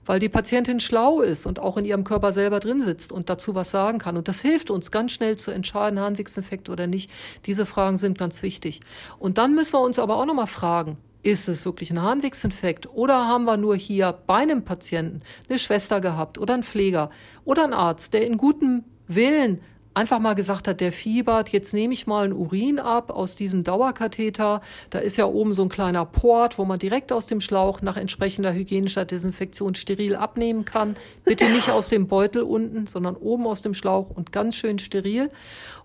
[0.05, 3.55] Weil die Patientin schlau ist und auch in ihrem Körper selber drin sitzt und dazu
[3.55, 4.17] was sagen kann.
[4.17, 7.11] Und das hilft uns ganz schnell zu entscheiden, Harnwegsinfekt oder nicht.
[7.45, 8.81] Diese Fragen sind ganz wichtig.
[9.19, 13.27] Und dann müssen wir uns aber auch nochmal fragen, ist es wirklich ein Harnwegsinfekt oder
[13.27, 17.11] haben wir nur hier bei einem Patienten eine Schwester gehabt oder einen Pfleger
[17.45, 19.61] oder einen Arzt, der in gutem Willen
[19.93, 23.63] einfach mal gesagt hat, der fiebert, jetzt nehme ich mal ein Urin ab aus diesem
[23.63, 24.61] Dauerkatheter.
[24.89, 27.97] Da ist ja oben so ein kleiner Port, wo man direkt aus dem Schlauch nach
[27.97, 30.95] entsprechender hygienischer Desinfektion steril abnehmen kann.
[31.25, 35.29] Bitte nicht aus dem Beutel unten, sondern oben aus dem Schlauch und ganz schön steril.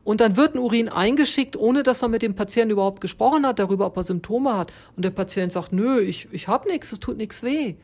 [0.04, 3.58] Und dann wird ein Urin eingeschickt, ohne dass er mit dem Patienten überhaupt gesprochen hat,
[3.58, 4.72] darüber, ob er Symptome hat.
[4.94, 7.74] Und der Patient sagt, nö, ich, ich habe nichts, es tut nichts weh.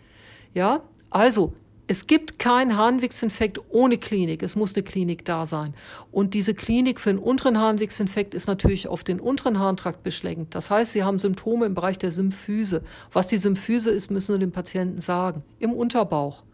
[0.54, 1.52] Ja, also
[1.92, 4.42] es gibt keinen Harnwegsinfekt ohne Klinik.
[4.42, 5.74] Es muss eine Klinik da sein.
[6.10, 10.54] Und diese Klinik für den unteren Harnwegsinfekt ist natürlich auf den unteren Harntrakt beschränkt.
[10.54, 12.82] Das heißt, Sie haben Symptome im Bereich der Symphyse.
[13.12, 15.42] Was die Symphyse ist, müssen Sie dem Patienten sagen.
[15.58, 16.44] Im Unterbauch.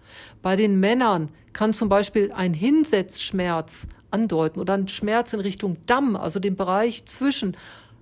[0.43, 6.17] Bei den Männern kann zum Beispiel ein Hinsetzschmerz andeuten oder ein Schmerz in Richtung Damm,
[6.17, 7.57] also den Bereich zwischen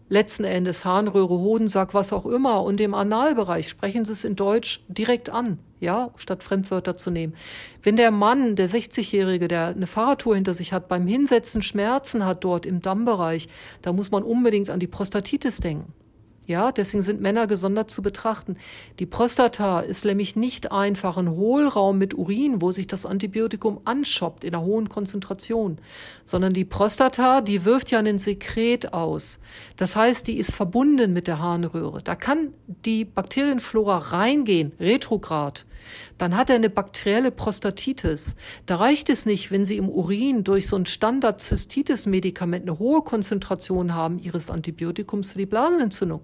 [0.08, 4.82] letzten Endes Harnröhre, Hodensack, was auch immer und dem Analbereich sprechen Sie es in Deutsch
[4.88, 7.34] direkt an, ja, statt Fremdwörter zu nehmen.
[7.82, 12.44] Wenn der Mann, der 60-Jährige, der eine Fahrradtour hinter sich hat, beim Hinsetzen Schmerzen hat
[12.44, 13.48] dort im Dammbereich,
[13.82, 15.92] da muss man unbedingt an die Prostatitis denken.
[16.46, 18.56] Ja, deswegen sind Männer gesondert zu betrachten.
[19.00, 24.44] Die Prostata ist nämlich nicht einfach ein Hohlraum mit Urin, wo sich das Antibiotikum anschoppt
[24.44, 25.78] in einer hohen Konzentration,
[26.24, 29.40] sondern die Prostata, die wirft ja einen Sekret aus.
[29.76, 32.00] Das heißt, die ist verbunden mit der Harnröhre.
[32.00, 35.66] Da kann die Bakterienflora reingehen, retrograd
[36.18, 38.36] dann hat er eine bakterielle Prostatitis.
[38.66, 43.94] Da reicht es nicht, wenn Sie im Urin durch so ein Standard-Zystitis-Medikament eine hohe Konzentration
[43.94, 46.20] haben Ihres Antibiotikums für die Blasenentzündung,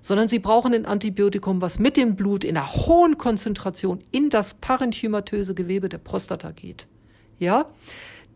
[0.00, 4.54] sondern Sie brauchen ein Antibiotikum, was mit dem Blut in einer hohen Konzentration in das
[4.54, 6.88] parenchymatöse Gewebe der Prostata geht.
[7.38, 7.66] Ja?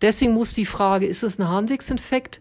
[0.01, 2.41] Deswegen muss die Frage, ist es ein Harnwegsinfekt?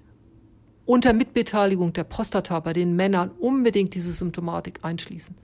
[0.85, 5.35] Unter Mitbeteiligung der Prostata bei den Männern unbedingt diese Symptomatik einschließen.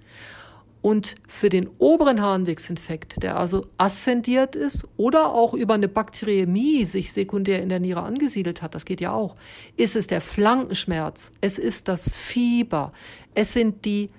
[0.86, 7.12] Und für den oberen Harnwegsinfekt, der also ascendiert ist oder auch über eine Bakteriämie sich
[7.12, 9.36] sekundär in der Niere angesiedelt hat, das geht ja auch,
[9.78, 12.94] ist es der Flankenschmerz, es ist das Fieber,
[13.34, 14.12] es sind die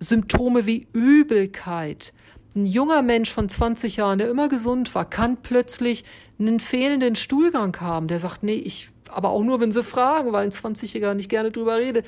[0.00, 2.14] Symptome wie Übelkeit.
[2.56, 6.06] Ein junger Mensch von 20 Jahren, der immer gesund war, kann plötzlich
[6.38, 8.06] einen fehlenden Stuhlgang haben.
[8.06, 11.50] Der sagt, nee, ich, aber auch nur, wenn sie fragen, weil ein 20-Jähriger nicht gerne
[11.50, 12.06] drüber redet.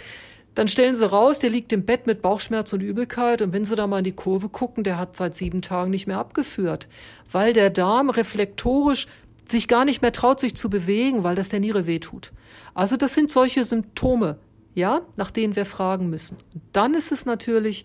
[0.55, 3.77] Dann stellen sie raus, der liegt im Bett mit Bauchschmerz und Übelkeit und wenn sie
[3.77, 6.89] da mal in die Kurve gucken, der hat seit sieben Tagen nicht mehr abgeführt,
[7.31, 9.07] weil der Darm reflektorisch
[9.49, 12.33] sich gar nicht mehr traut, sich zu bewegen, weil das der Niere wehtut.
[12.75, 14.39] Also das sind solche Symptome,
[14.75, 16.37] ja, nach denen wir fragen müssen.
[16.55, 17.85] Und dann ist es natürlich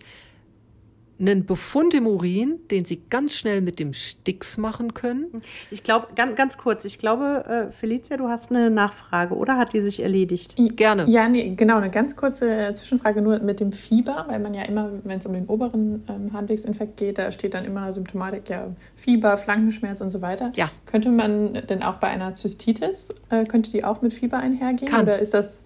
[1.18, 5.42] einen Befund im Urin, den Sie ganz schnell mit dem Stix machen können.
[5.70, 9.72] Ich glaube, ganz, ganz kurz, ich glaube, äh, Felicia, du hast eine Nachfrage, oder hat
[9.72, 10.56] die sich erledigt?
[10.76, 11.06] Gerne.
[11.08, 14.90] Ja, nee, genau, eine ganz kurze Zwischenfrage nur mit dem Fieber, weil man ja immer,
[15.04, 19.38] wenn es um den oberen ähm, Harnwegsinfekt geht, da steht dann immer Symptomatik, ja, Fieber,
[19.38, 20.52] Flankenschmerz und so weiter.
[20.54, 20.70] Ja.
[20.84, 24.90] Könnte man denn auch bei einer Zystitis, äh, könnte die auch mit Fieber einhergehen?
[24.90, 25.02] Kann.
[25.02, 25.64] Oder ist das...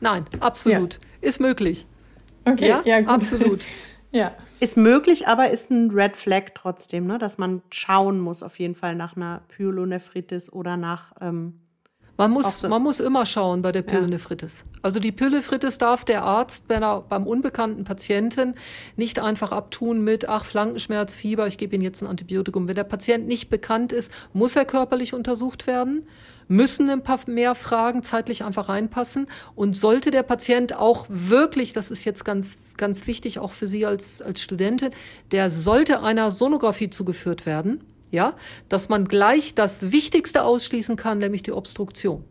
[0.00, 0.94] Nein, absolut.
[0.94, 1.28] Ja.
[1.28, 1.86] Ist möglich.
[2.44, 3.08] Okay, ja, ja gut.
[3.08, 3.64] absolut.
[4.12, 4.32] Ja.
[4.60, 7.18] Ist möglich, aber ist ein Red Flag trotzdem, ne?
[7.18, 11.12] dass man schauen muss, auf jeden Fall nach einer Pyelonephritis oder nach.
[11.20, 11.58] Ähm,
[12.18, 12.68] man muss, so.
[12.68, 14.64] man muss immer schauen bei der Pyelonephritis.
[14.66, 14.80] Ja.
[14.82, 18.54] Also die Pyelonephritis darf der Arzt bei einer, beim unbekannten Patienten
[18.96, 22.68] nicht einfach abtun mit, ach, Flankenschmerz, Fieber, ich gebe Ihnen jetzt ein Antibiotikum.
[22.68, 26.06] Wenn der Patient nicht bekannt ist, muss er körperlich untersucht werden
[26.52, 29.26] müssen ein paar mehr Fragen zeitlich einfach reinpassen.
[29.54, 33.86] Und sollte der Patient auch wirklich, das ist jetzt ganz, ganz wichtig auch für Sie
[33.86, 34.90] als, als Studentin,
[35.30, 37.80] der sollte einer Sonographie zugeführt werden,
[38.10, 38.34] ja,
[38.68, 42.24] dass man gleich das Wichtigste ausschließen kann, nämlich die Obstruktion.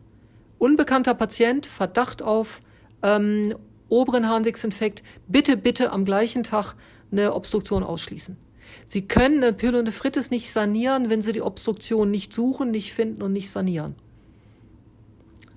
[0.58, 2.62] Unbekannter Patient, Verdacht auf
[3.02, 3.56] ähm,
[3.88, 6.74] oberen Harnwegsinfekt, bitte, bitte am gleichen Tag
[7.10, 8.36] eine Obstruktion ausschließen.
[8.84, 13.32] Sie können eine Pyelonephritis nicht sanieren, wenn Sie die Obstruktion nicht suchen, nicht finden und
[13.32, 13.96] nicht sanieren.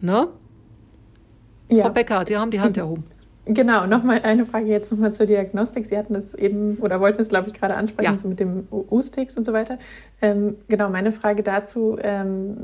[0.05, 0.27] Ne?
[1.69, 1.83] Ja.
[1.83, 3.05] Frau Becker, die haben die Hand erhoben.
[3.47, 5.85] Genau, nochmal eine Frage jetzt nochmal zur Diagnostik.
[5.85, 8.17] Sie hatten das eben oder wollten es, glaube ich, gerade ansprechen, ja.
[8.17, 9.77] so mit dem U-Sticks und so weiter.
[10.19, 12.57] Ähm, genau, meine Frage dazu, ähm,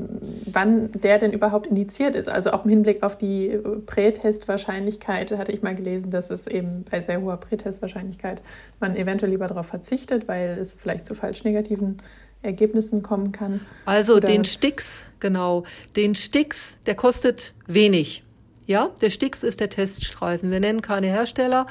[0.52, 2.28] wann der denn überhaupt indiziert ist.
[2.28, 7.00] Also auch im Hinblick auf die Prätestwahrscheinlichkeit hatte ich mal gelesen, dass es eben bei
[7.00, 8.42] sehr hoher Prätestwahrscheinlichkeit
[8.80, 11.98] man eventuell lieber darauf verzichtet, weil es vielleicht zu falsch negativen
[12.42, 13.60] Ergebnissen kommen kann.
[13.84, 15.64] Also Oder den Sticks, genau,
[15.96, 18.24] den Sticks, der kostet wenig.
[18.66, 20.50] Ja, der Stix ist der Teststreifen.
[20.50, 21.66] Wir nennen keine Hersteller.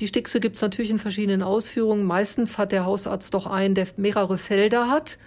[0.00, 2.04] Die Stixe gibt es natürlich in verschiedenen Ausführungen.
[2.04, 5.18] Meistens hat der Hausarzt doch einen, der mehrere Felder hat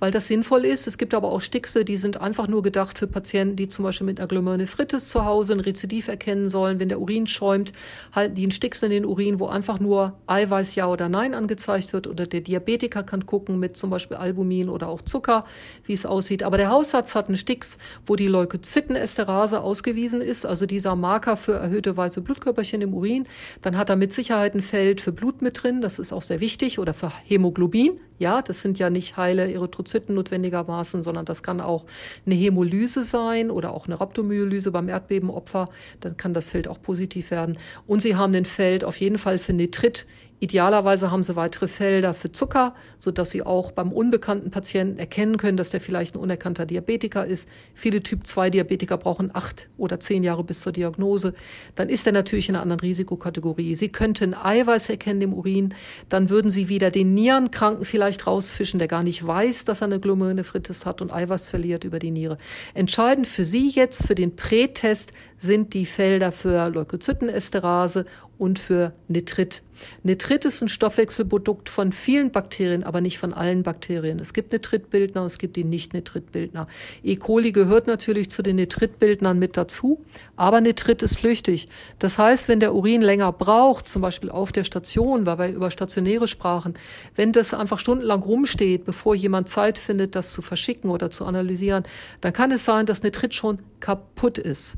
[0.00, 0.86] weil das sinnvoll ist.
[0.86, 4.06] Es gibt aber auch Stickse, die sind einfach nur gedacht für Patienten, die zum Beispiel
[4.06, 6.80] mit einer Glomerulonephritis zu Hause ein Rezidiv erkennen sollen.
[6.80, 7.72] Wenn der Urin schäumt,
[8.12, 11.92] halten die einen Stix in den Urin, wo einfach nur Eiweiß ja oder nein angezeigt
[11.92, 12.06] wird.
[12.06, 15.44] Oder der Diabetiker kann gucken mit zum Beispiel Albumin oder auch Zucker,
[15.84, 16.42] wie es aussieht.
[16.42, 21.52] Aber der Hausarzt hat einen Stix, wo die Leukozytenesterase ausgewiesen ist, also dieser Marker für
[21.52, 23.26] erhöhte weiße Blutkörperchen im Urin.
[23.60, 25.82] Dann hat er mit Sicherheit ein Feld für Blut mit drin.
[25.82, 26.78] Das ist auch sehr wichtig.
[26.78, 28.00] Oder für Hämoglobin.
[28.20, 31.86] Ja, das sind ja nicht heile Erythrozyten notwendigermaßen, sondern das kann auch
[32.26, 35.70] eine Hämolyse sein oder auch eine Rhabdomyolyse beim Erdbebenopfer.
[36.00, 37.56] Dann kann das Feld auch positiv werden.
[37.86, 40.06] Und Sie haben ein Feld auf jeden Fall für Nitrit
[40.40, 45.36] Idealerweise haben sie weitere Felder für Zucker, so dass sie auch beim unbekannten Patienten erkennen
[45.36, 47.46] können, dass der vielleicht ein unerkannter Diabetiker ist.
[47.74, 51.34] Viele Typ-2-Diabetiker brauchen acht oder zehn Jahre bis zur Diagnose.
[51.74, 53.74] Dann ist er natürlich in einer anderen Risikokategorie.
[53.74, 55.74] Sie könnten Eiweiß erkennen im Urin.
[56.08, 60.00] Dann würden sie wieder den Nierenkranken vielleicht rausfischen, der gar nicht weiß, dass er eine
[60.00, 62.38] Glomerulonephritis hat und Eiweiß verliert über die Niere.
[62.72, 68.06] Entscheidend für Sie jetzt, für den Prätest, sind die Felder für Leukozytenesterase
[68.40, 69.62] und für Nitrit.
[70.02, 74.18] Nitrit ist ein Stoffwechselprodukt von vielen Bakterien, aber nicht von allen Bakterien.
[74.18, 76.66] Es gibt Nitritbildner, es gibt die Nicht-Nitritbildner.
[77.02, 77.16] E.
[77.16, 80.02] coli gehört natürlich zu den Nitritbildnern mit dazu,
[80.36, 81.68] aber Nitrit ist flüchtig.
[81.98, 85.70] Das heißt, wenn der Urin länger braucht, zum Beispiel auf der Station, weil wir über
[85.70, 86.74] stationäre sprachen,
[87.16, 91.84] wenn das einfach stundenlang rumsteht, bevor jemand Zeit findet, das zu verschicken oder zu analysieren,
[92.22, 94.76] dann kann es sein, dass Nitrit schon kaputt ist.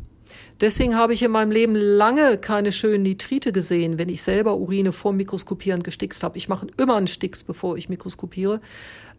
[0.61, 4.93] Deswegen habe ich in meinem Leben lange keine schönen Nitrite gesehen, wenn ich selber Urine
[4.93, 6.39] vor Mikroskopieren gestickst habe.
[6.39, 8.61] Ich mache immer einen Stix, bevor ich mikroskopiere,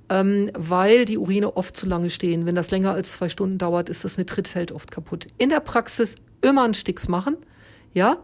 [0.10, 2.46] ähm, weil die Urine oft zu lange stehen.
[2.46, 5.28] Wenn das länger als zwei Stunden dauert, ist das Nitritfeld oft kaputt.
[5.38, 7.38] In der Praxis immer einen Stix machen,
[7.94, 8.18] ja,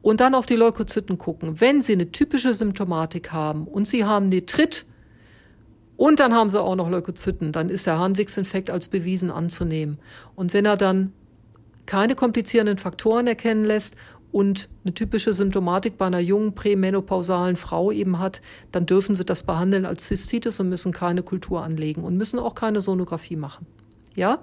[0.00, 1.60] und dann auf die Leukozyten gucken.
[1.60, 4.86] Wenn Sie eine typische Symptomatik haben und Sie haben Nitrit,
[5.98, 7.50] und dann haben sie auch noch Leukozyten.
[7.50, 9.98] Dann ist der Harnwegsinfekt als bewiesen anzunehmen.
[10.36, 11.12] Und wenn er dann
[11.88, 13.96] keine komplizierenden Faktoren erkennen lässt
[14.30, 19.42] und eine typische Symptomatik bei einer jungen prämenopausalen Frau eben hat, dann dürfen sie das
[19.42, 23.66] behandeln als Zystitis und müssen keine Kultur anlegen und müssen auch keine Sonographie machen.
[24.14, 24.40] Ja?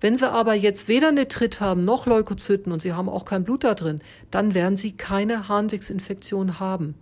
[0.00, 3.64] Wenn sie aber jetzt weder Nitrit haben noch Leukozyten und sie haben auch kein Blut
[3.64, 4.00] da drin,
[4.30, 6.94] dann werden sie keine Harnwegsinfektion haben.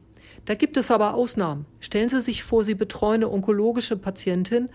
[0.45, 1.67] Da gibt es aber Ausnahmen.
[1.79, 4.71] Stellen Sie sich vor, Sie betreuen eine onkologische Patientin,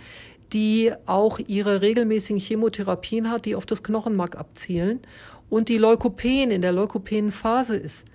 [0.54, 5.00] die auch ihre regelmäßigen Chemotherapien hat, die auf das Knochenmark abzielen
[5.50, 8.06] und die Leukopen in der Leukopenphase ist.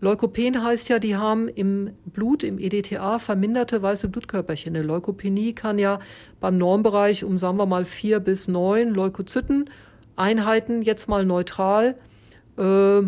[0.00, 4.74] Leukopen heißt ja, die haben im Blut, im EDTA, verminderte weiße Blutkörperchen.
[4.74, 6.00] Eine Leukopenie kann ja
[6.40, 9.70] beim Normbereich um, sagen wir mal, vier bis neun Leukozyten
[10.16, 11.96] Einheiten, jetzt mal neutral,
[12.58, 13.02] äh,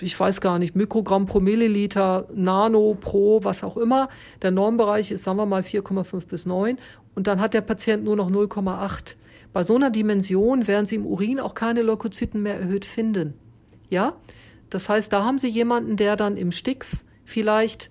[0.00, 4.08] ich weiß gar nicht, Mikrogramm pro Milliliter, Nano pro, was auch immer.
[4.42, 6.78] Der Normbereich ist, sagen wir mal, 4,5 bis 9
[7.16, 9.16] und dann hat der Patient nur noch 0,8.
[9.52, 13.34] Bei so einer Dimension werden Sie im Urin auch keine Leukozyten mehr erhöht finden.
[13.90, 14.16] Ja?
[14.70, 17.90] Das heißt, da haben Sie jemanden, der dann im Stix vielleicht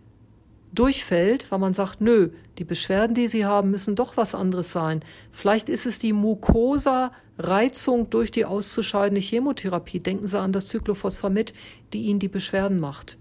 [0.73, 5.01] durchfällt, weil man sagt, nö, die Beschwerden, die Sie haben, müssen doch was anderes sein.
[5.32, 9.99] Vielleicht ist es die Mucosa-Reizung durch die auszuscheidende Chemotherapie.
[9.99, 11.53] Denken Sie an das Cyclophosphamid,
[11.93, 13.17] die Ihnen die Beschwerden macht.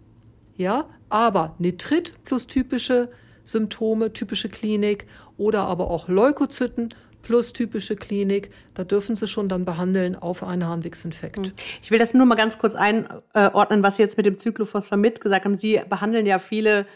[0.56, 3.08] Ja, aber Nitrit plus typische
[3.44, 8.50] Symptome, typische Klinik oder aber auch Leukozyten plus typische Klinik.
[8.74, 11.46] Da dürfen Sie schon dann behandeln auf einen Harnwegsinfekt.
[11.48, 11.52] Hm.
[11.82, 15.44] Ich will das nur mal ganz kurz einordnen, was Sie jetzt mit dem Cyclophosphamid gesagt
[15.44, 15.56] haben.
[15.56, 16.86] Sie behandeln ja viele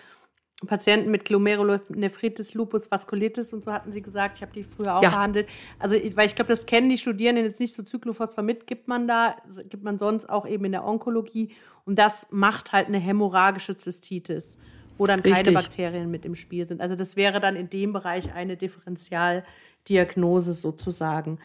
[0.67, 4.39] Patienten mit Glomerulonephritis, Lupus, Vaskulitis und so hatten Sie gesagt.
[4.39, 5.11] Ich habe die früher auch ja.
[5.11, 5.49] behandelt.
[5.79, 7.85] Also, weil ich glaube, das kennen die Studierenden jetzt nicht so.
[7.85, 9.37] Cyclophosphamid gibt man da,
[9.69, 11.51] gibt man sonst auch eben in der Onkologie.
[11.85, 14.59] Und das macht halt eine hämorrhagische Zystitis
[14.99, 15.45] wo dann Richtig.
[15.45, 16.81] keine Bakterien mit im Spiel sind.
[16.81, 21.39] Also das wäre dann in dem Bereich eine Differentialdiagnose sozusagen.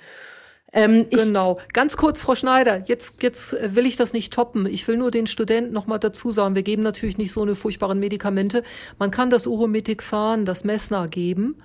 [0.75, 1.59] Ähm, genau.
[1.71, 4.65] Ganz kurz, Frau Schneider, jetzt, jetzt will ich das nicht toppen.
[4.65, 7.99] Ich will nur den Studenten nochmal dazu sagen, wir geben natürlich nicht so eine furchtbaren
[7.99, 8.63] Medikamente.
[8.97, 11.57] Man kann das Urometixan, das Messner geben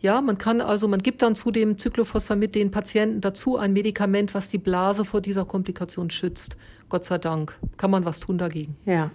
[0.00, 4.34] Ja, man kann also, man gibt dann zu dem Cyclophosphamid den Patienten dazu ein Medikament,
[4.34, 6.56] was die Blase vor dieser Komplikation schützt.
[6.88, 7.58] Gott sei Dank.
[7.76, 8.76] Kann man was tun dagegen.
[8.86, 9.10] Ja.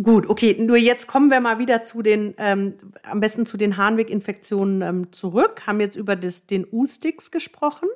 [0.00, 3.76] Gut, okay, nur jetzt kommen wir mal wieder zu den, ähm, am besten zu den
[3.76, 5.66] Harnweginfektionen ähm, zurück.
[5.66, 7.88] Haben jetzt über das, den U-Sticks gesprochen,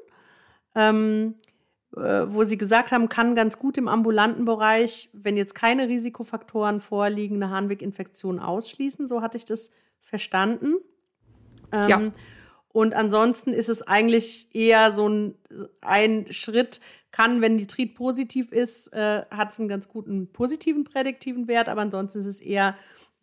[0.74, 1.36] ähm,
[1.97, 6.80] äh, wo Sie gesagt haben, kann ganz gut im ambulanten Bereich, wenn jetzt keine Risikofaktoren
[6.80, 9.09] vorliegen, eine Harnweginfektion ausschließen.
[9.09, 9.70] So hatte ich das
[10.03, 10.74] verstanden.
[11.72, 12.12] Ähm, ja.
[12.68, 15.35] Und ansonsten ist es eigentlich eher so ein,
[15.81, 16.82] ein Schritt,
[17.16, 21.80] kann, wenn Nitrit positiv ist, äh, hat es einen ganz guten positiven prädiktiven Wert, aber
[21.80, 22.76] ansonsten ist es eher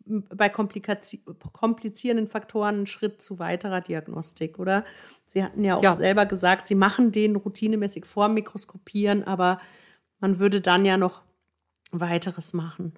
[0.04, 4.84] bei komplizierenden Faktoren ein Schritt zu weiterer Diagnostik, oder?
[5.26, 5.94] Sie hatten ja auch ja.
[5.94, 9.60] selber gesagt, Sie machen den routinemäßig vor Mikroskopieren, aber
[10.18, 11.22] man würde dann ja noch
[11.92, 12.94] weiteres machen.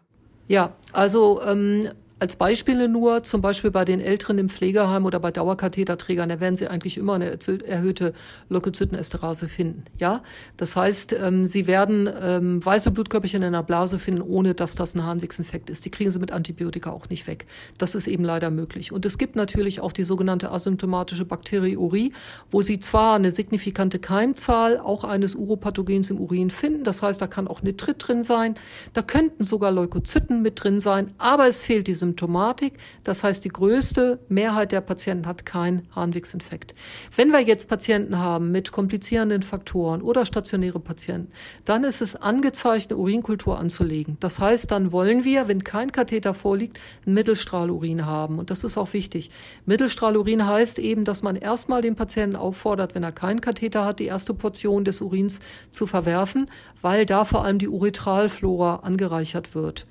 [0.49, 5.31] Ja, also ähm, als Beispiele nur, zum Beispiel bei den Älteren im Pflegeheim oder bei
[5.31, 8.15] Dauerkatheterträgern, da werden Sie eigentlich immer eine erhöhte
[8.49, 9.85] Leukozytenesterase finden.
[9.99, 10.23] Ja,
[10.57, 14.95] das heißt, ähm, Sie werden ähm, weiße Blutkörperchen in der Blase finden, ohne dass das
[14.95, 15.85] ein Harnwegsinfekt ist.
[15.85, 17.47] Die kriegen Sie mit Antibiotika auch nicht weg.
[17.77, 18.93] Das ist eben leider möglich.
[18.93, 22.15] Und es gibt natürlich auch die sogenannte asymptomatische Bakteriurie,
[22.51, 26.83] wo Sie zwar eine signifikante Keimzahl auch eines Uropathogens im Urin finden.
[26.83, 28.55] Das heißt, da kann auch Nitrit drin sein.
[28.95, 32.75] Da könnten sogar Leukozyten mit drin sein, aber es fehlt diese Symptomatik.
[33.03, 36.75] Das heißt, die größte Mehrheit der Patienten hat keinen Harnwegsinfekt.
[37.15, 41.33] Wenn wir jetzt Patienten haben mit komplizierenden Faktoren oder stationäre Patienten,
[41.65, 44.17] dann ist es angezeigt, eine Urinkultur anzulegen.
[44.21, 48.39] Das heißt, dann wollen wir, wenn kein Katheter vorliegt, ein Mittelstrahlurin haben.
[48.39, 49.31] Und das ist auch wichtig.
[49.65, 54.07] Mittelstrahlurin heißt eben, dass man erstmal den Patienten auffordert, wenn er keinen Katheter hat, die
[54.07, 56.47] erste Portion des Urins zu verwerfen,
[56.83, 59.87] weil da vor allem die Uretralflora angereichert wird.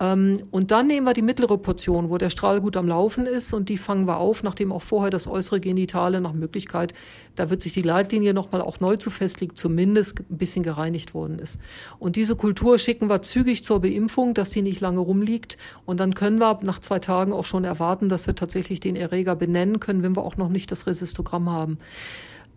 [0.00, 3.52] Ähm, und dann nehmen wir die mittlere Portion, wo der Strahl gut am Laufen ist
[3.52, 6.94] und die fangen wir auf, nachdem auch vorher das äußere Genitale nach Möglichkeit,
[7.34, 11.38] da wird sich die Leitlinie nochmal auch neu zu festlegen, zumindest ein bisschen gereinigt worden
[11.38, 11.60] ist.
[11.98, 15.56] Und diese Kultur schicken wir zügig zur Beimpfung, dass die nicht lange rumliegt.
[15.84, 19.36] Und dann können wir nach zwei Tagen auch schon erwarten, dass wir tatsächlich den Erreger
[19.36, 21.78] benennen können, wenn wir auch noch nicht das Resistogramm haben.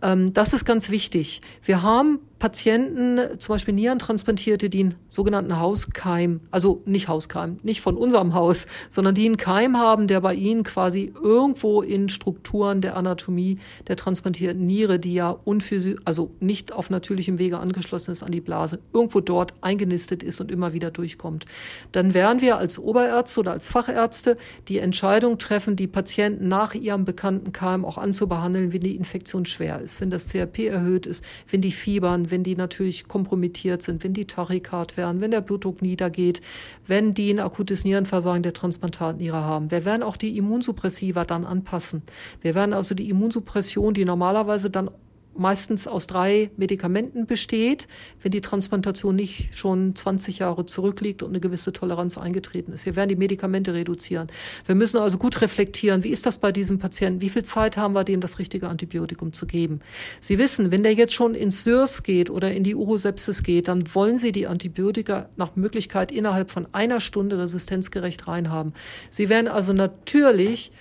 [0.01, 1.41] Ähm, das ist ganz wichtig.
[1.63, 7.95] Wir haben Patienten, zum Beispiel Nierentransplantierte, die einen sogenannten Hauskeim, also nicht Hauskeim, nicht von
[7.95, 12.97] unserem Haus, sondern die einen Keim haben, der bei ihnen quasi irgendwo in Strukturen der
[12.97, 18.31] Anatomie der transplantierten Niere, die ja unphysi also nicht auf natürlichem Wege angeschlossen ist an
[18.31, 21.45] die Blase, irgendwo dort eingenistet ist und immer wieder durchkommt.
[21.91, 24.35] Dann werden wir als Oberärzte oder als Fachärzte
[24.67, 29.79] die Entscheidung treffen, die Patienten nach ihrem bekannten Keim auch anzubehandeln, wenn die Infektion schwer
[29.79, 34.13] ist, wenn das CRP erhöht ist, wenn die fiebern, wenn die natürlich kompromittiert sind, wenn
[34.13, 36.41] die Tachykard werden, wenn der Blutdruck niedergeht,
[36.87, 39.69] wenn die ein akutes Nierenversagen der Transplantatniere haben.
[39.71, 42.01] Wir werden auch die Immunsuppressiva dann anpassen.
[42.41, 44.89] Wir werden also die Immunsuppression, die normalerweise dann
[45.35, 47.87] meistens aus drei Medikamenten besteht,
[48.21, 52.85] wenn die Transplantation nicht schon 20 Jahre zurückliegt und eine gewisse Toleranz eingetreten ist.
[52.85, 54.27] Wir werden die Medikamente reduzieren.
[54.65, 57.21] Wir müssen also gut reflektieren, wie ist das bei diesem Patienten?
[57.21, 59.81] Wie viel Zeit haben wir dem, das richtige Antibiotikum zu geben?
[60.19, 63.83] Sie wissen, wenn der jetzt schon ins SIRS geht oder in die Urosepsis geht, dann
[63.95, 68.73] wollen Sie die Antibiotika nach Möglichkeit innerhalb von einer Stunde resistenzgerecht reinhaben.
[69.09, 70.71] Sie werden also natürlich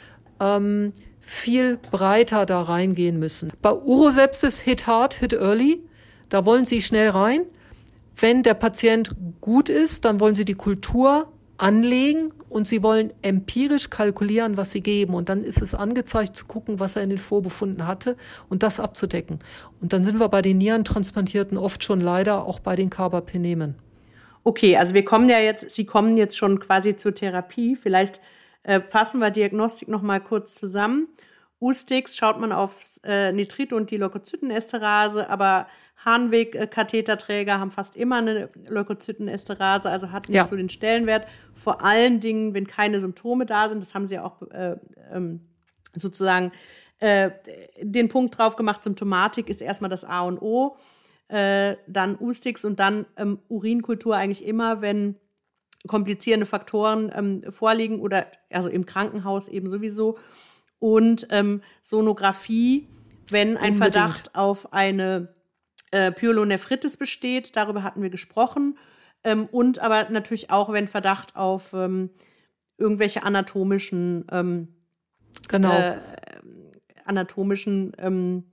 [0.41, 0.93] ähm,
[1.31, 3.53] viel breiter da reingehen müssen.
[3.63, 5.81] Bei Urosepsis hit hard, hit early.
[6.29, 7.43] Da wollen Sie schnell rein.
[8.17, 13.91] Wenn der Patient gut ist, dann wollen Sie die Kultur anlegen und Sie wollen empirisch
[13.91, 15.15] kalkulieren, was Sie geben.
[15.15, 18.17] Und dann ist es angezeigt zu gucken, was er in den Vorbefunden hatte
[18.49, 19.39] und das abzudecken.
[19.81, 23.77] Und dann sind wir bei den Nierentransplantierten oft schon leider auch bei den Carbapenemen.
[24.43, 27.77] Okay, also wir kommen ja jetzt, Sie kommen jetzt schon quasi zur Therapie.
[27.77, 28.21] Vielleicht
[28.63, 31.09] äh, fassen wir Diagnostik noch mal kurz zusammen.
[31.61, 35.67] U-Sticks schaut man auf äh, Nitrit und die Leukozytenesterase, aber
[36.05, 40.47] Harnweg-Katheterträger haben fast immer eine Leukozytenesterase, also hat nicht ja.
[40.47, 41.27] so den Stellenwert.
[41.53, 44.77] Vor allen Dingen, wenn keine Symptome da sind, das haben sie auch äh,
[45.13, 45.41] ähm,
[45.95, 46.53] sozusagen
[47.01, 47.31] äh,
[47.83, 50.77] den Punkt drauf gemacht, Symptomatik ist erstmal das A und O.
[51.29, 55.17] Äh, dann U-Sticks und dann ähm, Urinkultur eigentlich immer, wenn
[55.87, 60.19] komplizierende Faktoren ähm, vorliegen oder also im Krankenhaus eben sowieso.
[60.79, 62.89] Und ähm, Sonographie,
[63.29, 63.79] wenn ein Unbedingt.
[63.79, 65.35] Verdacht auf eine
[65.91, 68.79] äh, Pyelonephritis besteht, darüber hatten wir gesprochen.
[69.25, 72.11] Ähm, und aber natürlich auch, wenn Verdacht auf ähm,
[72.79, 74.69] irgendwelche anatomischen ähm,
[75.49, 75.73] genau.
[75.73, 75.99] Äh,
[77.05, 78.45] anatomischen ähm,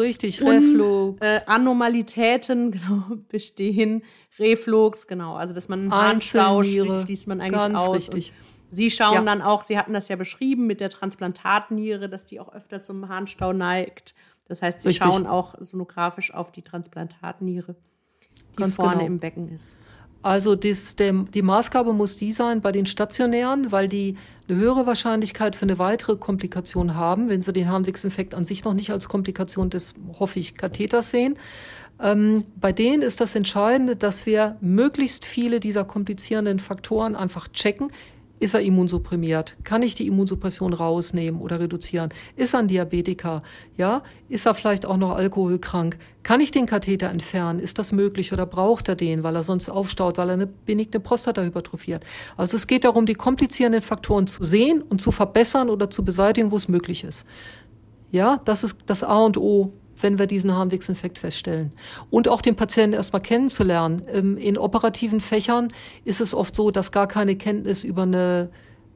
[0.00, 1.20] Richtig, Reflux.
[1.24, 4.02] äh, Anormalitäten genau, bestehen.
[4.38, 5.34] Reflux, genau.
[5.34, 7.94] Also, dass man einen Harnstau schließt man eigentlich Ganz aus.
[7.94, 8.32] Richtig.
[8.70, 9.22] Sie schauen ja.
[9.22, 13.08] dann auch, Sie hatten das ja beschrieben mit der Transplantatniere, dass die auch öfter zum
[13.08, 14.14] Harnstau neigt.
[14.46, 15.06] Das heißt, Sie Richtig.
[15.06, 17.74] schauen auch sonografisch auf die Transplantatniere,
[18.52, 19.06] die Ganz vorne genau.
[19.06, 19.76] im Becken ist.
[20.22, 24.16] Also das, der, die Maßgabe muss die sein bei den stationären, weil die
[24.48, 28.74] eine höhere Wahrscheinlichkeit für eine weitere Komplikation haben, wenn sie den Harnwegsinfekt an sich noch
[28.74, 31.38] nicht als Komplikation des, hoffe ich, Katheters sehen.
[32.02, 37.90] Ähm, bei denen ist das Entscheidende, dass wir möglichst viele dieser komplizierenden Faktoren einfach checken.
[38.40, 39.56] Ist er immunsupprimiert?
[39.64, 42.08] Kann ich die Immunsuppression rausnehmen oder reduzieren?
[42.36, 43.42] Ist er ein Diabetiker?
[43.76, 44.02] Ja?
[44.30, 45.98] Ist er vielleicht auch noch alkoholkrank?
[46.22, 47.60] Kann ich den Katheter entfernen?
[47.60, 51.00] Ist das möglich oder braucht er den, weil er sonst aufstaut, weil er eine benigne
[51.00, 52.02] Prostata hypertrophiert?
[52.38, 56.50] Also es geht darum, die komplizierenden Faktoren zu sehen und zu verbessern oder zu beseitigen,
[56.50, 57.26] wo es möglich ist.
[58.10, 61.72] Ja, das ist das A und O wenn wir diesen Harnwegsinfekt feststellen.
[62.10, 64.02] Und auch den Patienten erstmal kennenzulernen.
[64.12, 65.68] Ähm, in operativen Fächern
[66.04, 68.50] ist es oft so, dass gar keine Kenntnis über eine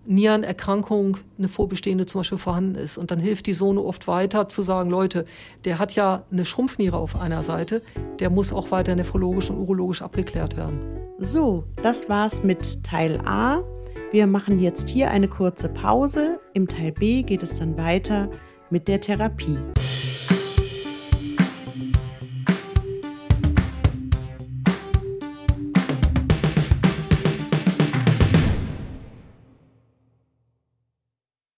[0.07, 2.99] Nierenerkrankung, eine vorbestehende zum Beispiel vorhanden ist.
[2.99, 5.25] Und dann hilft die Sohne oft weiter zu sagen, Leute,
[5.65, 7.83] der hat ja eine Schrumpfniere auf einer Seite,
[8.19, 10.81] der muss auch weiter nephrologisch und urologisch abgeklärt werden.
[11.19, 13.63] So, das war's mit Teil A.
[14.11, 16.41] Wir machen jetzt hier eine kurze Pause.
[16.53, 18.29] Im Teil B geht es dann weiter
[18.71, 19.59] mit der Therapie.